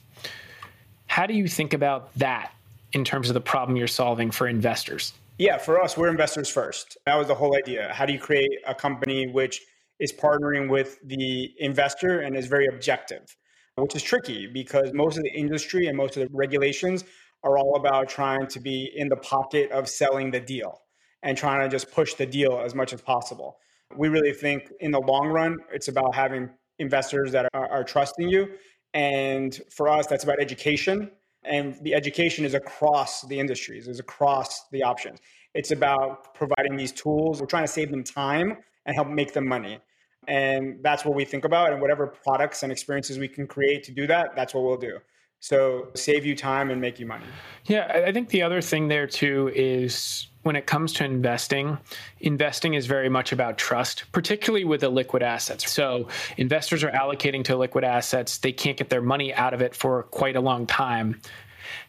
[1.08, 2.54] How do you think about that
[2.94, 5.14] in terms of the problem you're solving for investors?
[5.40, 7.00] Yeah, for us, we're investors first.
[7.08, 7.92] That was the whole idea.
[7.92, 9.62] How do you create a company which
[10.00, 13.36] is partnering with the investor and is very objective,
[13.78, 17.04] which is tricky because most of the industry and most of the regulations
[17.44, 20.82] are all about trying to be in the pocket of selling the deal
[21.24, 23.58] and trying to just push the deal as much as possible.
[23.96, 28.30] We really think in the long run, it's about having investors that are, are trusting
[28.30, 28.48] you.
[28.94, 31.12] And for us, that's about education.
[31.44, 35.20] And the education is across the industries, is across the options.
[35.54, 37.40] It's about providing these tools.
[37.40, 39.80] We're trying to save them time and help make them money.
[40.28, 41.72] And that's what we think about.
[41.72, 45.00] And whatever products and experiences we can create to do that, that's what we'll do.
[45.40, 47.26] So save you time and make you money.
[47.66, 51.78] Yeah, I think the other thing there too is when it comes to investing,
[52.22, 55.70] investing is very much about trust, particularly with the liquid assets.
[55.70, 59.76] So investors are allocating to liquid assets, they can't get their money out of it
[59.76, 61.22] for quite a long time.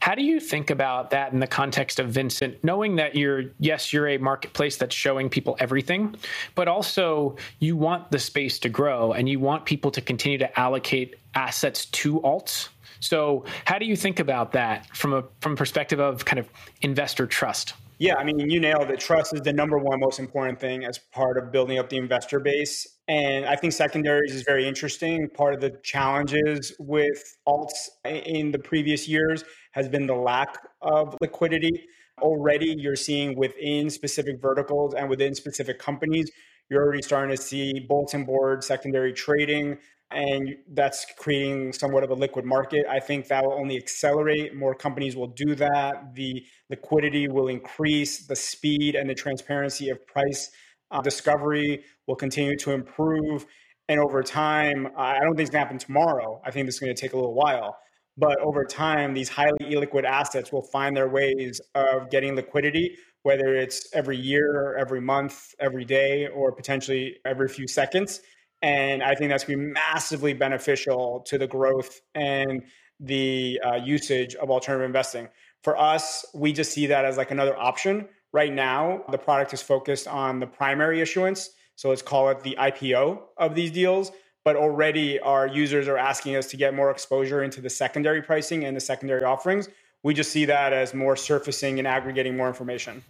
[0.00, 3.92] How do you think about that in the context of Vincent, knowing that you're, yes,
[3.92, 6.16] you're a marketplace that's showing people everything,
[6.54, 10.58] but also you want the space to grow and you want people to continue to
[10.60, 12.68] allocate assets to alts?
[13.00, 16.48] So, how do you think about that from a from perspective of kind of
[16.82, 17.74] investor trust?
[18.00, 19.00] Yeah, I mean, you nailed it.
[19.00, 22.38] Trust is the number one most important thing as part of building up the investor
[22.38, 22.86] base.
[23.08, 25.28] And I think secondaries is very interesting.
[25.30, 31.16] Part of the challenges with alts in the previous years has been the lack of
[31.20, 31.86] liquidity.
[32.20, 36.30] Already, you're seeing within specific verticals and within specific companies,
[36.70, 39.78] you're already starting to see bulletin board secondary trading
[40.10, 42.86] and that's creating somewhat of a liquid market.
[42.88, 44.54] I think that will only accelerate.
[44.54, 46.14] More companies will do that.
[46.14, 50.50] The liquidity will increase, the speed and the transparency of price
[50.90, 53.44] uh, discovery will continue to improve.
[53.90, 56.40] And over time, I don't think it's going to happen tomorrow.
[56.44, 57.76] I think this is going to take a little while.
[58.16, 63.54] But over time, these highly illiquid assets will find their ways of getting liquidity, whether
[63.54, 68.20] it's every year, every month, every day, or potentially every few seconds.
[68.62, 72.62] And I think that's going to be massively beneficial to the growth and
[73.00, 75.28] the uh, usage of alternative investing.
[75.62, 78.08] For us, we just see that as like another option.
[78.32, 81.50] Right now, the product is focused on the primary issuance.
[81.76, 84.10] So let's call it the IPO of these deals.
[84.44, 88.64] But already our users are asking us to get more exposure into the secondary pricing
[88.64, 89.68] and the secondary offerings.
[90.02, 93.02] We just see that as more surfacing and aggregating more information.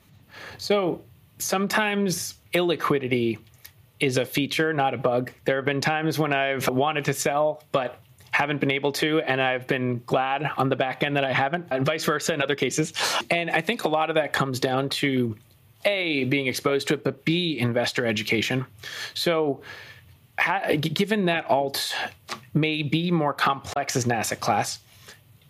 [0.56, 1.02] So
[1.38, 3.38] sometimes illiquidity
[4.00, 5.32] is a feature, not a bug.
[5.44, 9.40] There have been times when I've wanted to sell, but haven't been able to, and
[9.40, 12.54] I've been glad on the back end that I haven't, and vice versa in other
[12.54, 12.92] cases.
[13.30, 15.36] And I think a lot of that comes down to
[15.84, 18.64] A, being exposed to it, but B, investor education.
[19.14, 19.62] So,
[20.38, 21.94] ha- given that alts
[22.54, 24.78] may be more complex as an asset class,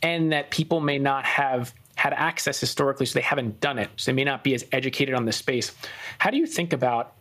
[0.02, 4.12] and that people may not have had access historically, so they haven't done it, so
[4.12, 5.74] they may not be as educated on the space.
[6.18, 7.14] How do you think about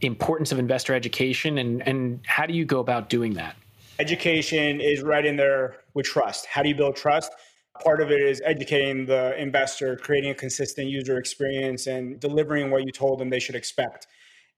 [0.00, 3.56] importance of investor education and, and how do you go about doing that?
[3.98, 6.46] Education is right in there with trust.
[6.46, 7.32] How do you build trust?
[7.82, 12.84] Part of it is educating the investor, creating a consistent user experience, and delivering what
[12.84, 14.06] you told them they should expect.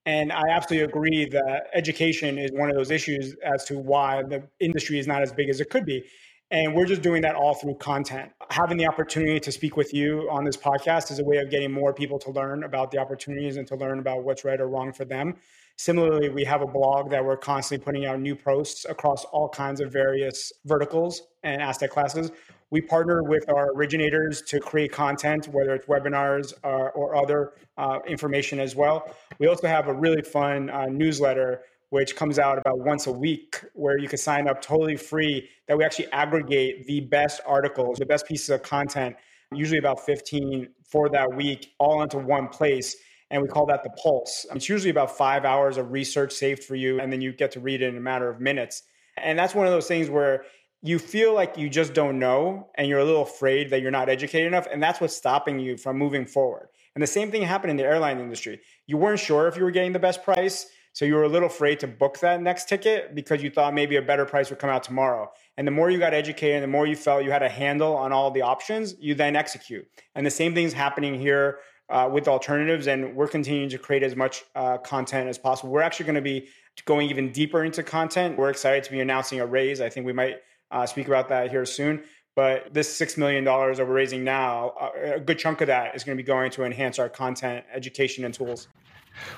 [0.07, 4.43] And I absolutely agree that education is one of those issues as to why the
[4.59, 6.05] industry is not as big as it could be.
[6.51, 8.33] And we're just doing that all through content.
[8.51, 11.71] Having the opportunity to speak with you on this podcast is a way of getting
[11.71, 14.91] more people to learn about the opportunities and to learn about what's right or wrong
[14.91, 15.35] for them.
[15.77, 19.81] Similarly, we have a blog that we're constantly putting out new posts across all kinds
[19.83, 22.33] of various verticals and asset classes.
[22.71, 27.99] We partner with our originators to create content, whether it's webinars or, or other uh,
[28.07, 29.15] information as well.
[29.39, 33.65] We also have a really fun uh, newsletter which comes out about once a week,
[33.75, 35.49] where you can sign up totally free.
[35.67, 39.17] That we actually aggregate the best articles, the best pieces of content,
[39.53, 42.97] usually about 15 for that week, all into one place.
[43.31, 44.47] And we call that the pulse.
[44.55, 47.61] It's usually about five hours of research saved for you, and then you get to
[47.61, 48.83] read it in a matter of minutes.
[49.17, 50.45] And that's one of those things where
[50.83, 54.09] you feel like you just don't know and you're a little afraid that you're not
[54.09, 54.67] educated enough.
[54.71, 56.69] And that's what's stopping you from moving forward.
[56.95, 58.61] And the same thing happened in the airline industry.
[58.87, 60.67] You weren't sure if you were getting the best price.
[60.93, 63.97] So you were a little afraid to book that next ticket because you thought maybe
[63.97, 65.31] a better price would come out tomorrow.
[65.57, 67.97] And the more you got educated, and the more you felt you had a handle
[67.97, 69.87] on all the options, you then execute.
[70.15, 72.87] And the same thing is happening here uh, with alternatives.
[72.87, 75.71] And we're continuing to create as much uh, content as possible.
[75.71, 76.49] We're actually going to be
[76.85, 78.37] going even deeper into content.
[78.39, 79.81] We're excited to be announcing a raise.
[79.81, 80.37] I think we might
[80.71, 82.03] uh, speak about that here soon.
[82.37, 86.05] But this $6 million that we're raising now, uh, a good chunk of that is
[86.05, 88.69] going to be going to enhance our content, education, and tools.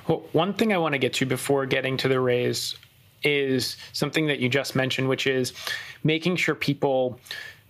[0.08, 2.76] Well, one thing I want to get to before getting to the raise
[3.22, 5.52] is something that you just mentioned, which is
[6.04, 7.20] making sure people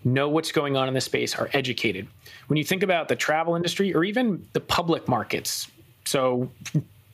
[0.04, 2.06] know what's going on in the space, are educated.
[2.46, 5.68] When you think about the travel industry or even the public markets,
[6.04, 6.50] so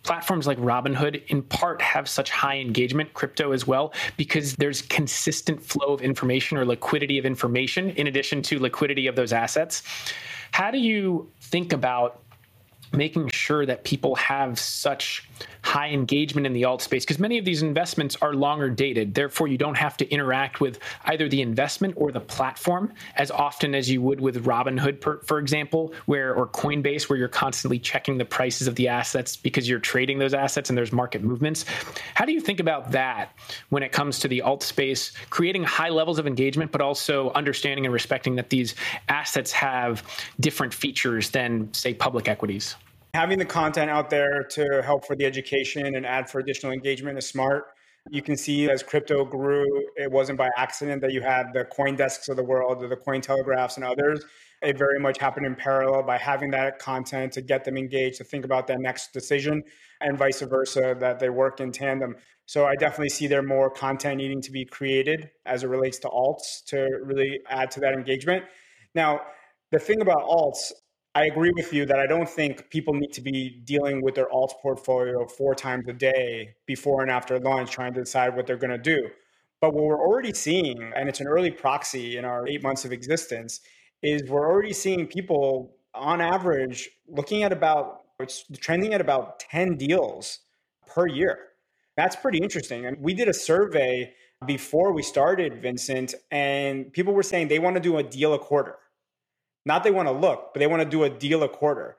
[0.04, 5.60] platforms like Robinhood in part have such high engagement, crypto as well, because there's consistent
[5.60, 9.82] flow of information or liquidity of information in addition to liquidity of those assets.
[10.52, 12.22] How do you think about
[12.92, 15.28] making sure that people have such
[15.66, 19.14] high engagement in the alt space because many of these investments are longer dated.
[19.14, 23.74] Therefore you don't have to interact with either the investment or the platform as often
[23.74, 28.16] as you would with robinhood per, for example where or coinbase where you're constantly checking
[28.16, 31.64] the prices of the assets because you're trading those assets and there's market movements.
[32.14, 33.36] How do you think about that
[33.70, 37.84] when it comes to the alt space creating high levels of engagement but also understanding
[37.86, 38.76] and respecting that these
[39.08, 40.04] assets have
[40.38, 42.76] different features than say public equities
[43.16, 47.16] having the content out there to help for the education and add for additional engagement
[47.16, 47.64] is smart.
[48.10, 49.64] You can see as crypto grew,
[49.96, 53.76] it wasn't by accident that you had the CoinDesks of the world or the Cointelegraphs
[53.76, 54.22] and others.
[54.60, 58.24] It very much happened in parallel by having that content to get them engaged to
[58.24, 59.62] think about their next decision
[60.02, 62.16] and vice versa, that they work in tandem.
[62.44, 66.08] So I definitely see there more content needing to be created as it relates to
[66.08, 68.44] alts to really add to that engagement.
[68.94, 69.22] Now,
[69.72, 70.70] the thing about alts,
[71.16, 74.30] I agree with you that I don't think people need to be dealing with their
[74.30, 78.58] alt portfolio four times a day before and after lunch trying to decide what they're
[78.58, 79.08] going to do.
[79.62, 82.92] But what we're already seeing, and it's an early proxy in our eight months of
[82.92, 83.60] existence,
[84.02, 89.78] is we're already seeing people on average looking at about, it's trending at about 10
[89.78, 90.40] deals
[90.86, 91.38] per year.
[91.96, 92.84] That's pretty interesting.
[92.84, 94.12] And we did a survey
[94.44, 98.38] before we started, Vincent, and people were saying they want to do a deal a
[98.38, 98.76] quarter.
[99.66, 101.96] Not they want to look, but they want to do a deal a quarter.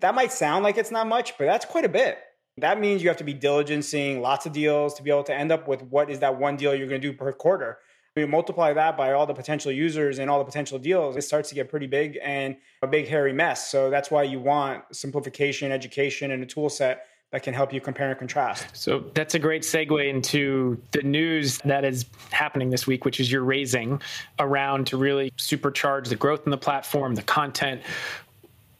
[0.00, 2.18] That might sound like it's not much, but that's quite a bit.
[2.56, 5.52] That means you have to be diligencing lots of deals to be able to end
[5.52, 7.78] up with what is that one deal you're going to do per quarter.
[8.16, 11.50] We multiply that by all the potential users and all the potential deals, it starts
[11.50, 13.70] to get pretty big and a big hairy mess.
[13.70, 17.80] So that's why you want simplification, education, and a tool set that can help you
[17.80, 18.66] compare and contrast.
[18.72, 23.30] So that's a great segue into the news that is happening this week, which is
[23.30, 24.02] you're raising
[24.38, 27.82] around to really supercharge the growth in the platform, the content.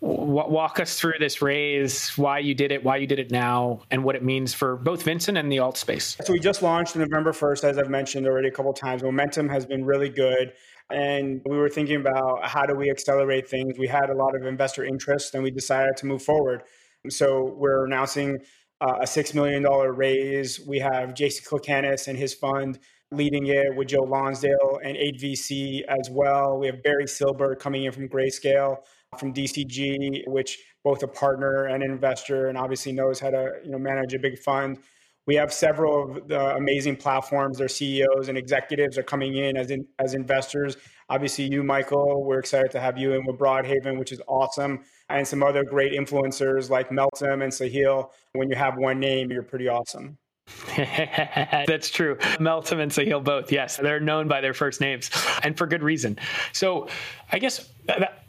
[0.00, 4.02] Walk us through this raise, why you did it, why you did it now, and
[4.02, 6.16] what it means for both Vincent and the alt space.
[6.24, 9.02] So we just launched November 1st, as I've mentioned already a couple times.
[9.02, 10.54] Momentum has been really good.
[10.90, 13.78] And we were thinking about how do we accelerate things.
[13.78, 16.64] We had a lot of investor interest and we decided to move forward.
[17.08, 18.38] So we're announcing
[18.80, 20.60] uh, a $6 million raise.
[20.60, 22.78] We have Jason Calacanis and his fund
[23.12, 26.58] leading it with Joe Lonsdale and 8VC as well.
[26.58, 28.78] We have Barry Silbert coming in from Grayscale
[29.18, 33.72] from DCG, which both a partner and an investor, and obviously knows how to you
[33.72, 34.78] know manage a big fund.
[35.26, 37.58] We have several of the amazing platforms.
[37.58, 40.76] Their CEOs and executives are coming in as in, as investors.
[41.08, 45.26] Obviously, you, Michael, we're excited to have you in with Broadhaven, which is awesome, and
[45.26, 48.10] some other great influencers like Meltem and Sahil.
[48.32, 50.18] When you have one name, you're pretty awesome.
[50.76, 52.16] That's true.
[52.38, 53.76] Meltem and Sahil both, yes.
[53.76, 55.10] They're known by their first names
[55.42, 56.18] and for good reason.
[56.52, 56.88] So
[57.32, 57.68] I guess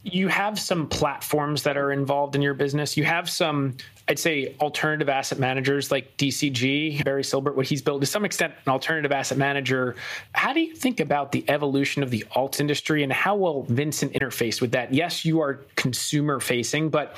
[0.04, 2.98] you have some platforms that are involved in your business.
[2.98, 8.02] You have some, I'd say, alternative asset managers like DCG, Barry Silbert, what he's built
[8.02, 9.96] to some extent an alternative asset manager.
[10.34, 14.14] How do you think about the evolution of the alt industry and how will Vincent
[14.14, 14.92] interface with that?
[14.92, 17.16] Yes, you are consumer facing, but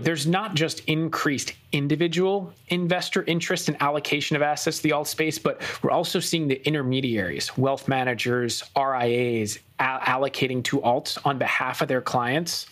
[0.00, 5.38] there's not just increased individual investor interest and allocation of assets to the alt space,
[5.38, 11.88] but we're also seeing the intermediaries, wealth managers, RIAs, allocating to alts on behalf of
[11.88, 12.66] their clients.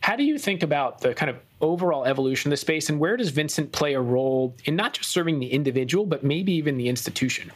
[0.00, 3.16] How do you think about the kind of overall evolution of the space, and where
[3.16, 6.88] does Vincent play a role in not just serving the individual, but maybe even the
[6.88, 7.50] institution?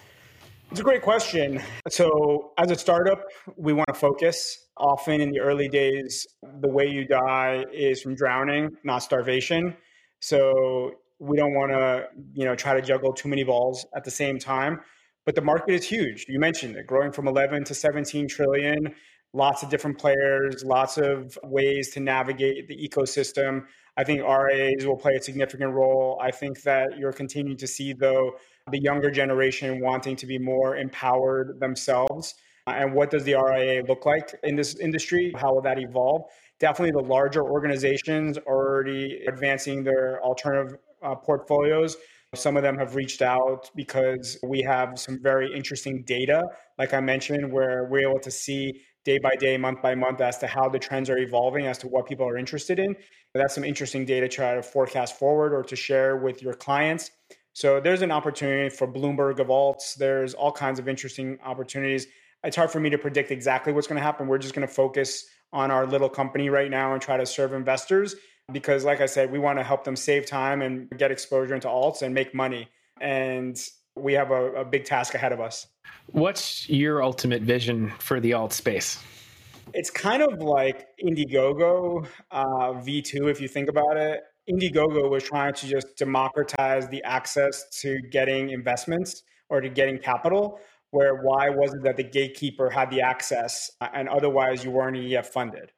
[0.71, 1.63] It's a great question.
[1.89, 3.25] So, as a startup,
[3.57, 4.67] we want to focus.
[4.77, 6.27] Often in the early days,
[6.61, 9.77] the way you die is from drowning, not starvation.
[10.21, 14.11] So, we don't want to, you know, try to juggle too many balls at the
[14.11, 14.81] same time.
[15.29, 16.25] But the market is huge.
[16.27, 18.95] You mentioned it, growing from 11 to 17 trillion.
[19.35, 23.67] Lots of different players, lots of ways to navigate the ecosystem.
[23.99, 26.19] I think RAs will play a significant role.
[26.23, 28.37] I think that you're continuing to see, though,
[28.71, 32.35] the younger generation wanting to be more empowered themselves.
[32.67, 35.35] And what does the RIA look like in this industry?
[35.37, 36.23] How will that evolve?
[36.59, 41.99] Definitely the larger organizations are already advancing their alternative uh, portfolios
[42.35, 46.45] some of them have reached out because we have some very interesting data,
[46.77, 50.37] like I mentioned, where we're able to see day by day, month by month as
[50.39, 52.95] to how the trends are evolving, as to what people are interested in.
[53.35, 57.11] That's some interesting data to try to forecast forward or to share with your clients.
[57.55, 59.95] So there's an opportunity for Bloomberg of alts.
[59.95, 62.09] There's all kinds of interesting opportunities.
[62.45, 64.29] It's hard for me to predict exactly what's going to happen.
[64.29, 67.55] We're just going to focus on our little company right now and try to serve
[67.55, 68.15] investors
[68.53, 71.69] because like I said, we want to help them save time and get exposure into
[71.69, 72.69] alts and make money.
[73.01, 73.59] And
[73.97, 75.67] we have a, a big task ahead of us.
[76.13, 79.03] What's your ultimate vision for the alt space?
[79.75, 84.23] It's kind of like Indiegogo uh, V2, if you think about it.
[84.51, 90.59] Indiegogo was trying to just democratize the access to getting investments or to getting capital.
[90.91, 94.97] Where why was it that the gatekeeper had the access uh, and otherwise you weren't
[94.97, 95.73] yet funded?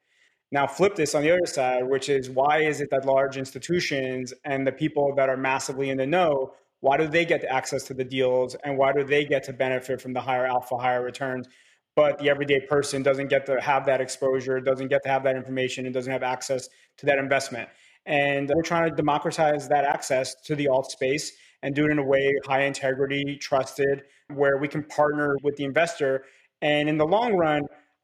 [0.53, 4.35] Now, flip this on the other side, which is why is it that large institutions
[4.45, 7.95] and the people that are massively in the know, why do they get access to
[7.95, 11.47] the deals and why do they get to benefit from the higher alpha, higher returns?
[11.95, 15.37] But the everyday person doesn't get to have that exposure, doesn't get to have that
[15.37, 17.69] information, and doesn't have access to that investment.
[18.07, 21.33] And we're trying to democratize that access to the alt space
[21.63, 25.65] and do it in a way high integrity, trusted, where we can partner with the
[25.65, 26.25] investor.
[26.63, 27.63] And in the long run,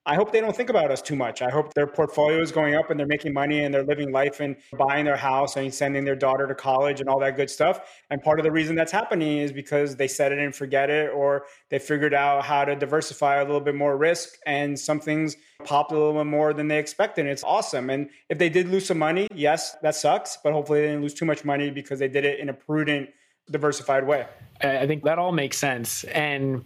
[0.08, 1.42] I hope they don't think about us too much.
[1.42, 4.38] I hope their portfolio is going up and they're making money and they're living life
[4.38, 7.80] and buying their house and sending their daughter to college and all that good stuff.
[8.10, 11.10] And part of the reason that's happening is because they set it and forget it,
[11.12, 15.36] or they figured out how to diversify a little bit more risk and some things
[15.64, 17.26] popped a little bit more than they expected.
[17.26, 17.90] It's awesome.
[17.90, 21.14] And if they did lose some money, yes, that sucks, but hopefully they didn't lose
[21.14, 23.10] too much money because they did it in a prudent,
[23.50, 24.26] diversified way.
[24.60, 26.04] I think that all makes sense.
[26.04, 26.64] And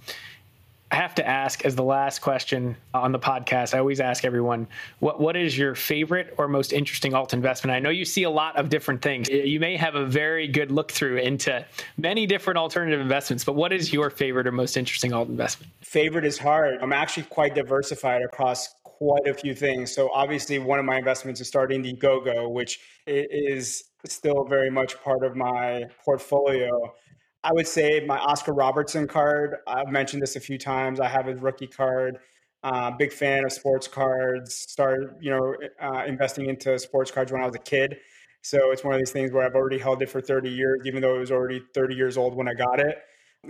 [0.91, 3.74] I have to ask as the last question on the podcast.
[3.74, 4.66] I always ask everyone,
[4.99, 7.74] what what is your favorite or most interesting alt investment?
[7.74, 9.28] I know you see a lot of different things.
[9.28, 11.64] You may have a very good look through into
[11.97, 15.72] many different alternative investments, but what is your favorite or most interesting alt investment?
[15.80, 16.78] Favorite is hard.
[16.82, 19.95] I'm actually quite diversified across quite a few things.
[19.95, 25.24] So obviously one of my investments is starting Indiegogo, which is still very much part
[25.24, 26.95] of my portfolio.
[27.43, 29.57] I would say my Oscar Robertson card.
[29.66, 31.01] I've mentioned this a few times.
[31.01, 32.18] I have his rookie card.
[32.62, 34.55] Uh, big fan of sports cards.
[34.55, 37.97] Started, you know, uh, investing into sports cards when I was a kid.
[38.43, 41.01] So it's one of these things where I've already held it for 30 years, even
[41.03, 42.99] though it was already 30 years old when I got it.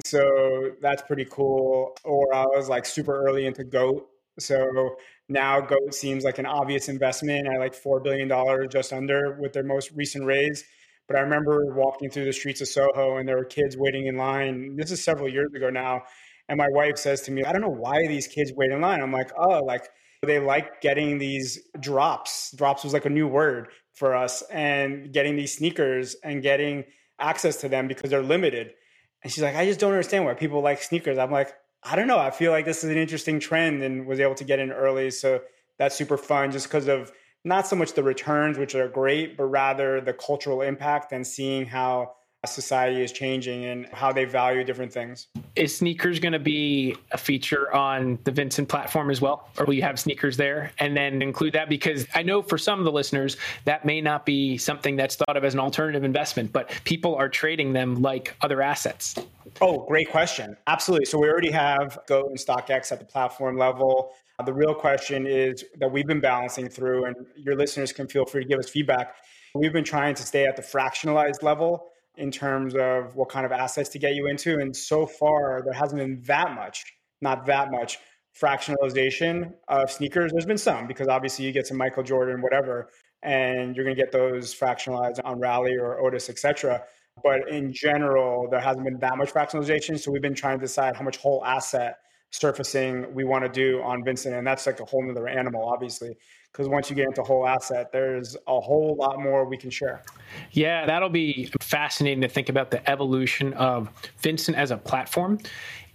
[0.04, 1.96] So that's pretty cool.
[2.04, 4.06] Or I was like super early into GOAT.
[4.38, 4.96] So
[5.28, 7.48] now GOAT seems like an obvious investment.
[7.48, 8.28] I like $4 billion
[8.70, 10.64] just under with their most recent raise.
[11.10, 14.16] But I remember walking through the streets of Soho and there were kids waiting in
[14.16, 14.76] line.
[14.76, 16.02] This is several years ago now.
[16.48, 19.02] And my wife says to me, I don't know why these kids wait in line.
[19.02, 19.88] I'm like, oh, like
[20.22, 22.54] they like getting these drops.
[22.54, 26.84] Drops was like a new word for us and getting these sneakers and getting
[27.18, 28.70] access to them because they're limited.
[29.24, 31.18] And she's like, I just don't understand why people like sneakers.
[31.18, 31.52] I'm like,
[31.82, 32.20] I don't know.
[32.20, 35.10] I feel like this is an interesting trend and was able to get in early.
[35.10, 35.40] So
[35.76, 37.10] that's super fun just because of
[37.44, 41.66] not so much the returns, which are great, but rather the cultural impact and seeing
[41.66, 42.12] how
[42.46, 45.26] society is changing and how they value different things.
[45.56, 49.50] Is sneakers going to be a feature on the Vincent platform as well?
[49.58, 51.68] Or will you have sneakers there and then include that?
[51.68, 53.36] Because I know for some of the listeners,
[53.66, 57.28] that may not be something that's thought of as an alternative investment, but people are
[57.28, 59.16] trading them like other assets.
[59.60, 60.56] Oh, great question.
[60.66, 61.04] Absolutely.
[61.04, 64.14] So we already have GOAT and StockX at the platform level.
[64.40, 68.24] Uh, the real question is that we've been balancing through, and your listeners can feel
[68.24, 69.16] free to give us feedback.
[69.54, 73.52] We've been trying to stay at the fractionalized level in terms of what kind of
[73.52, 74.58] assets to get you into.
[74.58, 76.84] And so far, there hasn't been that much,
[77.20, 77.98] not that much
[78.40, 80.32] fractionalization of sneakers.
[80.32, 82.88] There's been some because obviously you get some Michael Jordan, whatever,
[83.22, 86.82] and you're going to get those fractionalized on Rally or Otis, etc.
[87.22, 89.98] But in general, there hasn't been that much fractionalization.
[89.98, 91.98] So we've been trying to decide how much whole asset
[92.30, 94.34] surfacing we want to do on Vincent.
[94.34, 96.16] And that's like a whole nother animal, obviously,
[96.52, 100.02] because once you get into whole asset, there's a whole lot more we can share.
[100.52, 105.38] Yeah, that'll be fascinating to think about the evolution of Vincent as a platform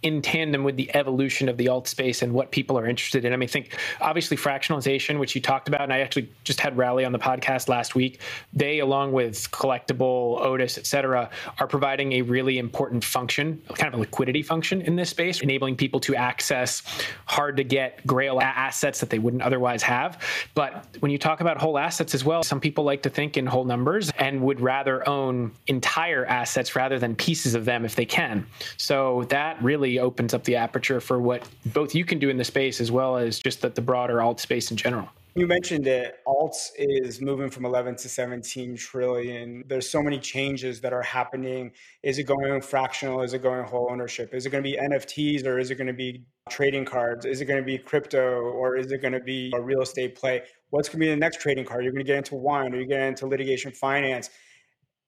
[0.05, 3.33] in tandem with the evolution of the alt space and what people are interested in.
[3.33, 7.03] I mean, think obviously fractionalization, which you talked about, and I actually just had Rally
[7.05, 8.21] on the podcast last week.
[8.53, 13.97] They, along with Collectable, Otis, et cetera, are providing a really important function, kind of
[13.97, 16.83] a liquidity function in this space, enabling people to access
[17.25, 20.21] hard to get grail assets that they wouldn't otherwise have.
[20.53, 23.47] But when you talk about whole assets as well, some people like to think in
[23.47, 28.05] whole numbers and would rather own entire assets rather than pieces of them if they
[28.05, 28.45] can.
[28.77, 32.43] So that really opens up the aperture for what both you can do in the
[32.43, 35.09] space as well as just that the broader alt space in general.
[35.37, 36.19] You mentioned it.
[36.25, 39.65] Alts is moving from 11 to 17 trillion.
[39.67, 41.73] There's so many changes that are happening.
[42.03, 43.21] Is it going fractional?
[43.21, 44.33] Is it going whole ownership?
[44.33, 47.25] Is it going to be NFTs or is it going to be trading cards?
[47.25, 50.15] Is it going to be crypto or is it going to be a real estate
[50.15, 50.41] play?
[50.69, 51.83] What's going to be the next trading card?
[51.83, 54.29] You're going to get into wine or you get into litigation finance.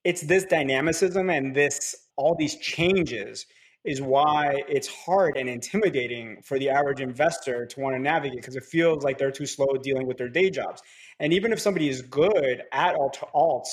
[0.04, 3.46] It's this dynamicism and this all these changes
[3.84, 8.56] is why it's hard and intimidating for the average investor to want to navigate because
[8.56, 10.82] it feels like they're too slow dealing with their day jobs.
[11.20, 13.68] And even if somebody is good at alt- to alts,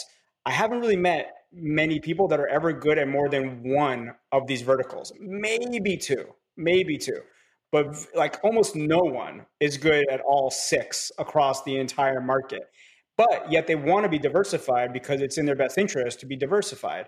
[0.46, 4.48] I haven't really met many people that are ever good at more than one of
[4.48, 5.12] these verticals.
[5.20, 6.26] Maybe two,
[6.56, 7.22] maybe two.
[7.72, 12.64] But like almost no one is good at all six across the entire market.
[13.18, 16.36] but yet they want to be diversified because it's in their best interest to be
[16.36, 17.08] diversified.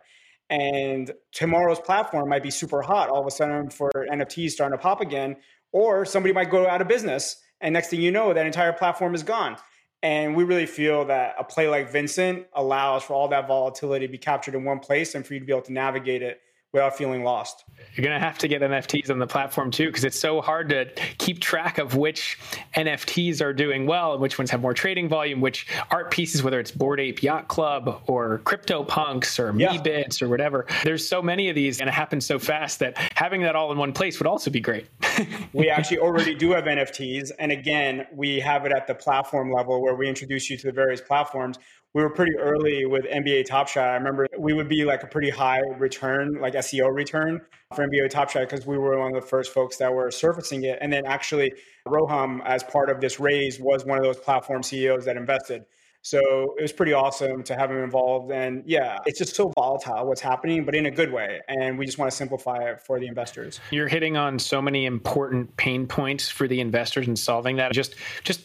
[0.50, 4.82] And tomorrow's platform might be super hot all of a sudden for NFTs starting to
[4.82, 5.38] pop again,
[5.72, 7.38] or somebody might go out of business.
[7.60, 9.58] And next thing you know, that entire platform is gone.
[10.04, 14.12] And we really feel that a play like Vincent allows for all that volatility to
[14.12, 16.40] be captured in one place and for you to be able to navigate it
[16.78, 17.66] without feeling lost.
[17.96, 20.70] You're going to have to get NFTs on the platform too, because it's so hard
[20.70, 20.86] to
[21.18, 22.38] keep track of which
[22.76, 26.60] NFTs are doing well and which ones have more trading volume, which art pieces, whether
[26.60, 29.70] it's Bored Ape Yacht Club or CryptoPunks or Yeah.
[29.70, 30.68] Meebits or whatever.
[30.84, 33.80] There's so many of these and it happens so fast that having that all in
[33.80, 34.88] one place would also be great.
[35.54, 37.32] we actually already do have NFTs.
[37.40, 40.72] And again, we have it at the platform level where we introduce you to the
[40.74, 41.58] various platforms.
[41.94, 43.90] We were pretty early with NBA Top Shot.
[43.90, 47.42] I remember we would be like a pretty high return, like SEO return
[47.76, 50.64] for NBA Top Shot because we were one of the first folks that were surfacing
[50.64, 50.78] it.
[50.82, 51.54] And then actually,
[51.88, 55.64] Roham, as part of this raise, was one of those platform CEOs that invested.
[56.04, 58.32] So it was pretty awesome to have him involved.
[58.32, 61.42] And yeah, it's just so volatile what's happening, but in a good way.
[61.48, 63.60] And we just want to simplify it for the investors.
[63.72, 67.74] You're hitting on so many important pain points for the investors and solving that.
[67.74, 68.42] Just just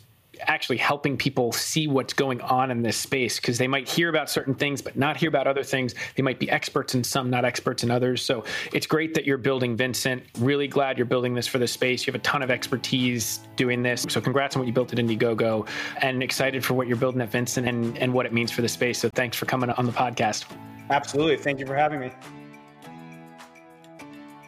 [0.46, 4.30] actually helping people see what's going on in this space because they might hear about
[4.30, 5.94] certain things but not hear about other things.
[6.16, 8.22] They might be experts in some, not experts in others.
[8.22, 10.22] So it's great that you're building Vincent.
[10.38, 12.06] Really glad you're building this for the space.
[12.06, 14.06] You have a ton of expertise doing this.
[14.08, 15.68] So congrats on what you built at Indiegogo
[16.00, 18.68] and excited for what you're building at Vincent and, and what it means for the
[18.68, 18.98] space.
[18.98, 20.44] So thanks for coming on the podcast.
[20.90, 21.36] Absolutely.
[21.36, 22.10] Thank you for having me.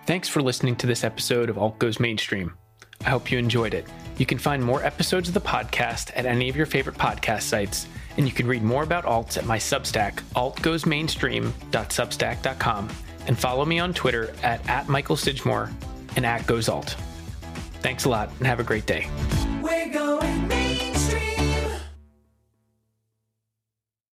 [0.06, 2.54] Thanks for listening to this episode of Alt Goes Mainstream.
[3.06, 3.86] I hope you enjoyed it.
[4.16, 7.88] You can find more episodes of the podcast at any of your favorite podcast sites,
[8.16, 12.88] and you can read more about alts at my Substack, altgoesmainstream.substack.com,
[13.26, 15.72] and follow me on Twitter at, at Michael Sidgmore
[16.16, 16.94] and at GoesAlt.
[17.80, 19.08] Thanks a lot and have a great day.